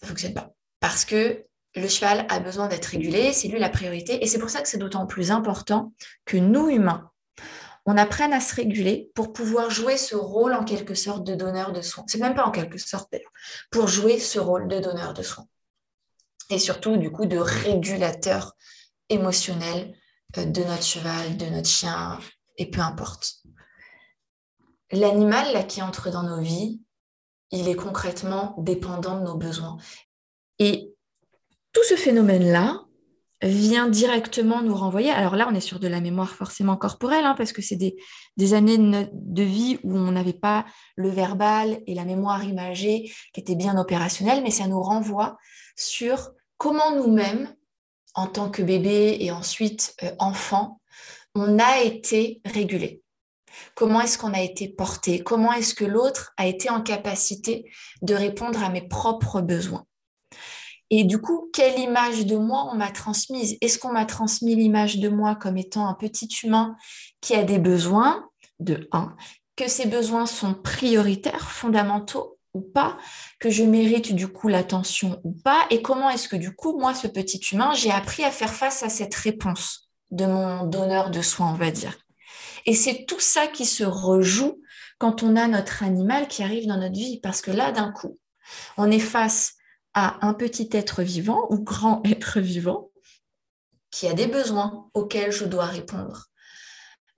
[0.04, 0.54] Ça fonctionne pas.
[0.82, 1.46] Parce que
[1.76, 4.22] le cheval a besoin d'être régulé, c'est lui la priorité.
[4.22, 5.94] Et c'est pour ça que c'est d'autant plus important
[6.26, 7.10] que nous, humains,
[7.86, 11.72] on apprenne à se réguler pour pouvoir jouer ce rôle en quelque sorte de donneur
[11.72, 12.04] de soins.
[12.08, 13.32] C'est même pas en quelque sorte d'ailleurs,
[13.72, 15.48] pour jouer ce rôle de donneur de soins.
[16.50, 18.54] Et surtout, du coup, de régulateur
[19.10, 19.96] émotionnel
[20.38, 22.20] euh, de notre cheval, de notre chien,
[22.58, 23.38] et peu importe.
[24.92, 26.83] L'animal qui entre dans nos vies,
[27.54, 29.78] il est concrètement dépendant de nos besoins.
[30.60, 30.92] Et
[31.72, 32.82] tout ce phénomène-là
[33.44, 35.12] vient directement nous renvoyer.
[35.12, 38.54] Alors là, on est sur de la mémoire forcément corporelle, hein, parce que c'est des,
[38.54, 43.56] années de, vie où on n'avait pas le verbal et la mémoire imagée qui étaient
[43.56, 45.38] bien opérationnels, mais ça nous renvoie
[45.76, 47.54] sur comment nous-mêmes,
[48.16, 50.80] en tant que bébé et ensuite euh, enfant,
[51.36, 53.03] on a été régulé.
[53.76, 55.20] Comment est-ce qu'on a été porté?
[55.20, 59.86] Comment est-ce que l'autre a été en capacité de répondre à mes propres besoins?
[60.90, 63.58] Et du coup, quelle image de moi on m'a transmise?
[63.62, 66.76] Est-ce qu'on m'a transmis l'image de moi comme étant un petit humain
[67.22, 68.30] qui a des besoins?
[68.60, 69.16] De 1,
[69.58, 72.98] que ces besoins sont prioritaires, fondamentaux ou pas,
[73.40, 76.94] que je mérite du coup l'attention ou pas, et comment est-ce que du coup, moi,
[76.94, 81.22] ce petit humain, j'ai appris à faire face à cette réponse de mon donneur de
[81.22, 81.98] soins, on va dire?
[82.66, 84.62] Et c'est tout ça qui se rejoue
[84.98, 88.20] quand on a notre animal qui arrive dans notre vie, parce que là, d'un coup,
[88.78, 89.56] on est face
[89.94, 92.90] à un petit être vivant ou grand être vivant
[93.92, 96.28] qui a des besoins auxquels je dois répondre.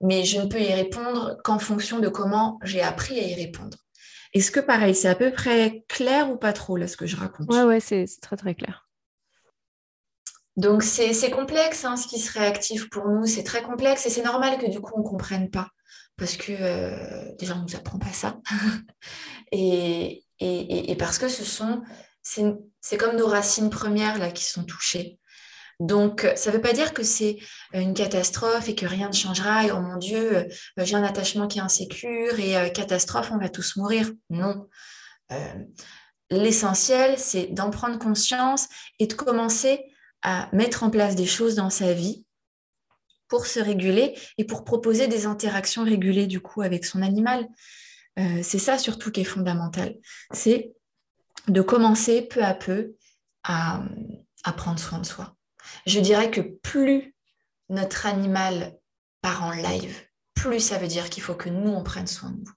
[0.02, 3.78] Mais je ne peux y répondre qu'en fonction de comment j'ai appris à y répondre.
[4.34, 7.16] Est-ce que pareil, c'est à peu près clair ou pas trop là ce que je
[7.16, 7.50] raconte?
[7.50, 8.85] Ouais, ouais, c'est très très clair.
[10.56, 14.22] Donc c'est complexe hein, ce qui se réactive pour nous, c'est très complexe et c'est
[14.22, 15.68] normal que du coup on ne comprenne pas
[16.16, 18.38] parce que euh, déjà on ne nous apprend pas ça
[19.52, 21.82] et, et, parce que ce sont
[22.22, 25.18] c'est comme nos racines premières là qui sont touchées.
[25.78, 27.36] Donc, ça ne veut pas dire que c'est
[27.74, 30.44] une catastrophe et que rien ne changera et oh mon Dieu, euh,
[30.78, 34.10] j'ai un attachement qui est insécure et euh, catastrophe, on va tous mourir.
[34.30, 34.68] Non.
[36.30, 39.84] L'essentiel, c'est d'en prendre conscience et de commencer
[40.26, 42.26] à mettre en place des choses dans sa vie
[43.28, 47.48] pour se réguler et pour proposer des interactions régulées du coup avec son animal.
[48.42, 49.94] c'est ça surtout qui est fondamental.
[50.32, 50.72] C'est
[51.48, 52.94] de commencer peu à peu
[53.44, 53.82] à,
[54.56, 55.36] prendre soin de soi.
[55.86, 57.14] Je dirais que plus
[57.68, 58.76] notre animal
[59.22, 59.96] part en live,
[60.34, 62.52] plus ça veut dire qu'il faut que nous, on prenne soin de nous.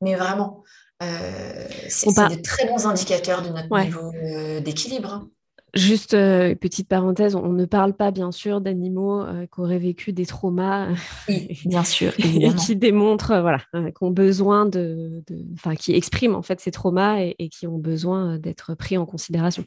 [0.00, 0.64] Mais vraiment,
[1.02, 5.28] euh, c'est des très bons indicateurs de notre niveau euh, d'équilibre.
[5.74, 10.12] Juste euh, petite parenthèse, on, ne parle pas bien sûr d'animaux euh, qui auraient vécu
[10.12, 10.88] des traumas,
[11.64, 16.42] bien sûr, et qui démontrent, euh, voilà, qui ont besoin de, enfin, qui expriment en
[16.42, 19.64] fait ces traumas et, qui ont besoin d'être pris en considération.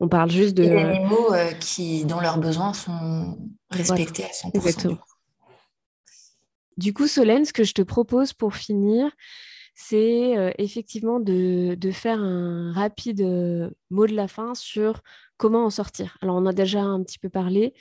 [0.00, 3.38] On parle juste de animaux qui, dont leurs besoins sont
[3.70, 4.88] respectés à 100%.
[4.88, 5.02] Du coup.
[6.78, 9.08] du coup, Solène, ce que je te propose pour finir,
[9.74, 13.22] c'est effectivement de, faire un rapide
[13.90, 15.02] mot de la fin sur
[15.36, 16.16] comment en sortir.
[16.20, 17.74] Alors, on a déjà un petit peu parlé,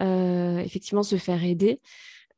[0.00, 1.80] euh, effectivement, se faire aider.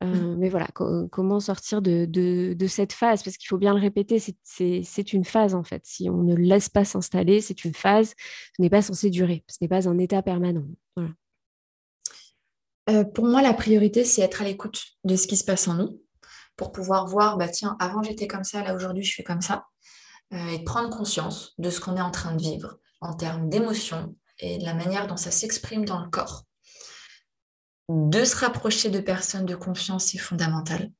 [0.03, 0.35] Mmh.
[0.37, 3.23] Mais voilà, comment sortir de, cette phase?
[3.23, 5.81] Parce qu'il faut bien le répéter, c'est une phase en fait.
[5.85, 8.13] Si on ne laisse pas s'installer, c'est une phase,
[8.55, 10.65] ce n'est pas censé durer, ce n'est pas un état permanent.
[13.13, 16.01] pour moi, la priorité, c'est être à l'écoute de ce qui se passe en nous
[16.55, 19.65] pour pouvoir voir, bah tiens, avant j'étais comme ça, là aujourd'hui je suis comme ça,
[20.33, 24.15] euh, et prendre conscience de ce qu'on est en train de vivre en termes d'émotions
[24.39, 26.45] et de la manière dont ça s'exprime dans le corps.
[27.89, 30.91] De se rapprocher de personnes de confiance, c'est fondamental.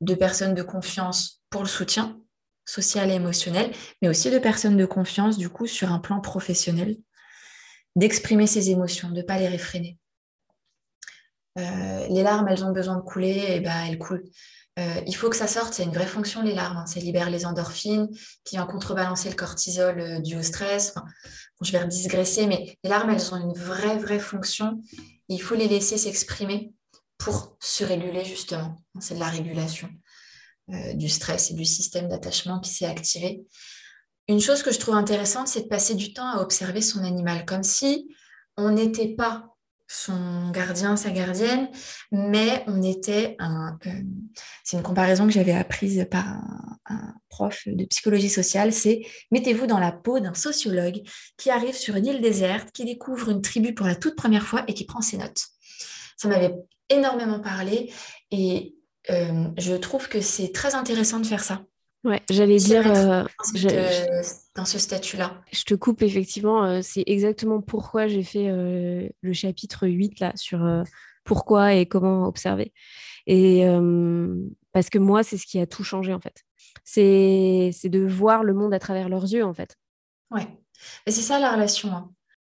[0.00, 2.18] De personnes de confiance pour le soutien
[2.64, 3.72] social et émotionnel,
[4.02, 6.98] mais aussi de personnes de confiance, du coup, sur un plan professionnel,
[7.96, 9.98] d'exprimer ses émotions, de ne pas les réfréner.
[11.58, 14.24] Euh, les larmes, elles ont besoin de couler, et ben elles coulent.
[14.78, 16.86] Euh, il faut que ça sorte, c'est une vraie fonction les larmes, hein.
[16.86, 18.08] ça libère les endorphines
[18.44, 20.94] qui vient contrebalancer le cortisol euh, dû au stress.
[21.60, 24.80] je vais redisgraisser, mais les larmes, elles ont une vraie, vraie fonction.
[25.28, 26.72] Il faut les laisser s'exprimer
[27.16, 28.76] pour se réguler justement.
[29.00, 29.88] C'est de la régulation
[30.70, 33.42] euh, du stress et du système d'attachement qui s'est activé.
[34.28, 37.44] Une chose que je trouve intéressante, c'est de passer du temps à observer son animal,
[37.46, 38.14] comme si
[38.56, 39.56] on n'était pas
[39.88, 41.68] son gardien, sa gardienne,
[42.12, 43.78] mais on était un.
[43.86, 43.90] Euh,
[44.62, 46.26] c'est une comparaison que j'avais apprise par
[46.86, 48.72] un, prof de psychologie sociale.
[48.72, 51.00] C'est mettez-vous dans la peau d'un sociologue
[51.38, 54.64] qui arrive sur une île déserte, qui découvre une tribu pour la toute première fois
[54.68, 55.46] et qui prend ses notes.
[56.18, 56.54] Ça m'avait
[56.90, 57.92] énormément parlé
[58.30, 58.74] et
[59.10, 61.62] euh, je trouve que c'est très intéressant de faire ça.
[62.04, 62.86] Ouais, j'allais dire.
[62.86, 63.24] Euh,
[64.54, 65.42] dans ce statut-là.
[65.52, 66.64] Je te coupe, effectivement.
[66.64, 70.60] Euh, c'est exactement pourquoi j'ai fait euh, le chapitre 8 là, sur
[71.24, 72.72] pourquoi et comment observer.
[73.26, 73.64] Et
[74.72, 76.44] parce que moi, c'est ce qui a tout changé, en fait.
[76.84, 79.76] C'est de voir le monde à travers leurs yeux, en fait.
[80.30, 80.46] Ouais.
[81.06, 81.92] Et c'est ça la relation.
[81.92, 82.10] Hein.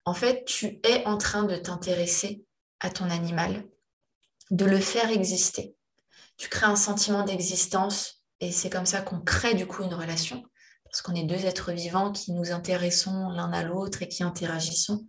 [0.05, 2.43] En fait, tu es en train de t'intéresser
[2.79, 3.63] à ton animal,
[4.51, 5.75] de le faire exister.
[6.37, 10.43] Tu crées un sentiment d'existence et c'est comme ça qu'on crée du coup une relation,
[10.85, 15.07] parce qu'on est deux êtres vivants qui nous intéressons l'un à l'autre et qui interagissons.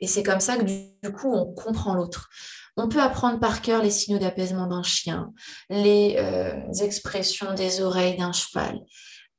[0.00, 2.28] Et c'est comme ça que du coup, on comprend l'autre.
[2.76, 5.32] On peut apprendre par cœur les signaux d'apaisement d'un chien,
[5.68, 8.78] les euh, expressions des oreilles d'un cheval.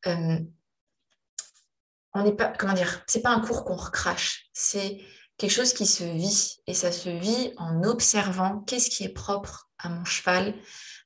[0.07, 0.39] Euh,
[2.13, 4.99] on n'est pas, comment dire, c'est pas un cours qu'on recrache, c'est
[5.37, 9.69] quelque chose qui se vit et ça se vit en observant qu'est-ce qui est propre
[9.77, 10.53] à mon cheval,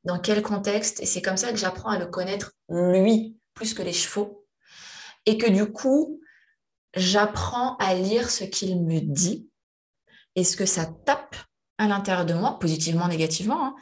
[0.04, 1.00] dans quel contexte.
[1.02, 4.46] Et c'est comme ça que j'apprends à le connaître, lui, plus que les chevaux.
[5.26, 6.22] Et que du coup,
[6.96, 9.50] j'apprends à lire ce qu'il me dit
[10.36, 11.36] et ce que ça tape
[11.78, 13.76] à l'intérieur de moi, positivement, négativement, hein,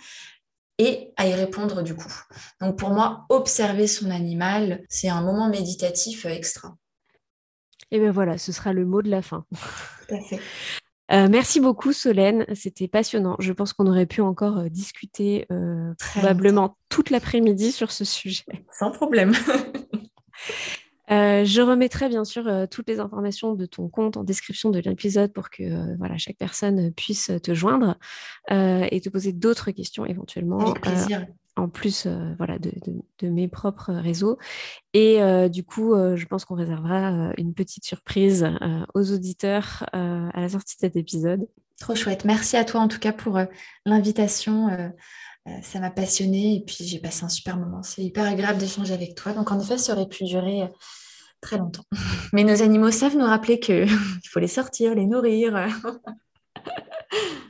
[0.77, 2.13] et à y répondre du coup.
[2.59, 6.75] Donc pour moi, observer son animal, c'est un moment méditatif extra.
[7.91, 9.45] Et bien voilà, ce sera le mot de la fin.
[10.07, 10.39] Tout à fait.
[11.11, 13.35] Euh, merci beaucoup Solène, c'était passionnant.
[13.39, 18.45] Je pense qu'on aurait pu encore euh, discuter euh, probablement toute l'après-midi sur ce sujet.
[18.71, 19.33] Sans problème.
[21.09, 25.49] je remettrai bien sûr toutes les informations de ton compte en description de l'épisode pour
[25.49, 27.97] que voilà, chaque personne puisse te joindre
[28.49, 30.59] et te poser d'autres questions éventuellement.
[30.59, 31.25] Avec plaisir
[31.55, 34.37] en plus euh, voilà, de, mes propres réseaux.
[34.93, 38.47] Et euh, du coup, euh, je pense qu'on réservera une petite surprise
[38.93, 41.47] aux auditeurs à la sortie de cet épisode.
[41.79, 42.25] Trop chouette.
[42.25, 43.39] Merci à toi en tout cas pour
[43.85, 44.69] l'invitation.
[45.63, 47.83] ça m'a passionnée et puis j'ai passé un super moment.
[47.83, 49.33] C'est hyper agréable d'échanger avec toi.
[49.33, 50.69] Donc en effet, ça aurait pu durer
[51.41, 51.85] très longtemps.
[52.33, 53.89] Mais nos animaux savent nous rappeler qu'il
[54.31, 55.67] faut les sortir, les nourrir.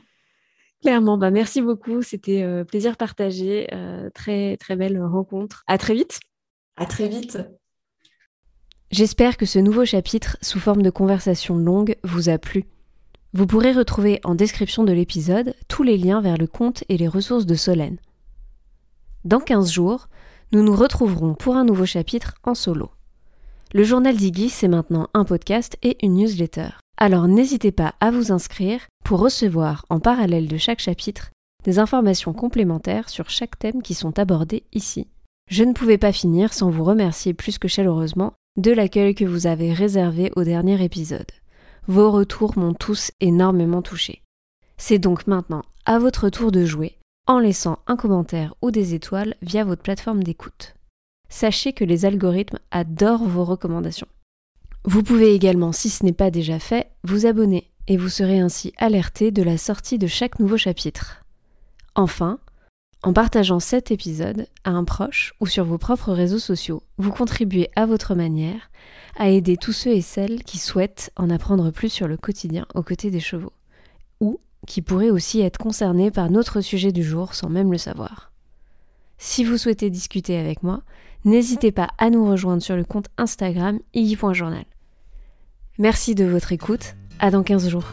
[0.82, 2.02] Clairement, bah merci beaucoup.
[2.02, 3.68] C'était euh, plaisir partagé.
[3.72, 5.62] Euh, très, très belle rencontre.
[5.68, 6.18] À très vite.
[6.76, 7.38] À très vite.
[8.90, 12.64] J'espère que ce nouveau chapitre, sous forme de conversation longue, vous a plu.
[13.32, 17.08] Vous pourrez retrouver en description de l'épisode tous les liens vers le compte et les
[17.08, 17.96] ressources de Solène.
[19.24, 20.08] Dans 15 jours,
[20.50, 22.90] nous nous retrouverons pour un nouveau chapitre en solo.
[23.72, 26.81] Le journal d'Iggy, c'est maintenant un podcast et une newsletter.
[27.04, 31.32] Alors n'hésitez pas à vous inscrire pour recevoir en parallèle de chaque chapitre
[31.64, 35.08] des informations complémentaires sur chaque thème qui sont abordés ici.
[35.50, 39.48] Je ne pouvais pas finir sans vous remercier plus que chaleureusement de l'accueil que vous
[39.48, 41.32] avez réservé au dernier épisode.
[41.88, 44.22] Vos retours m'ont tous énormément touché.
[44.76, 49.34] C'est donc maintenant à votre tour de jouer en laissant un commentaire ou des étoiles
[49.42, 50.76] via votre plateforme d'écoute.
[51.28, 54.06] Sachez que les algorithmes adorent vos recommandations.
[54.84, 58.72] Vous pouvez également, si ce n'est pas déjà fait, vous abonner et vous serez ainsi
[58.78, 61.24] alerté de la sortie de chaque nouveau chapitre.
[61.94, 62.38] Enfin,
[63.04, 67.68] En partageant cet épisode à un proche ou sur vos propres réseaux sociaux, vous contribuez
[67.74, 68.70] à votre manière
[69.16, 72.82] à aider tous ceux et celles qui souhaitent en apprendre plus sur le quotidien aux
[72.82, 73.52] côtés des chevaux,
[74.20, 78.32] ou qui pourraient aussi être concernés par notre sujet du jour sans même le savoir.
[79.18, 80.82] Si vous souhaitez discuter avec moi,
[81.24, 84.64] n'hésitez pas à nous rejoindre sur le compte Instagram iggy.journal.
[85.82, 87.92] Merci de votre écoute, à dans 15 jours.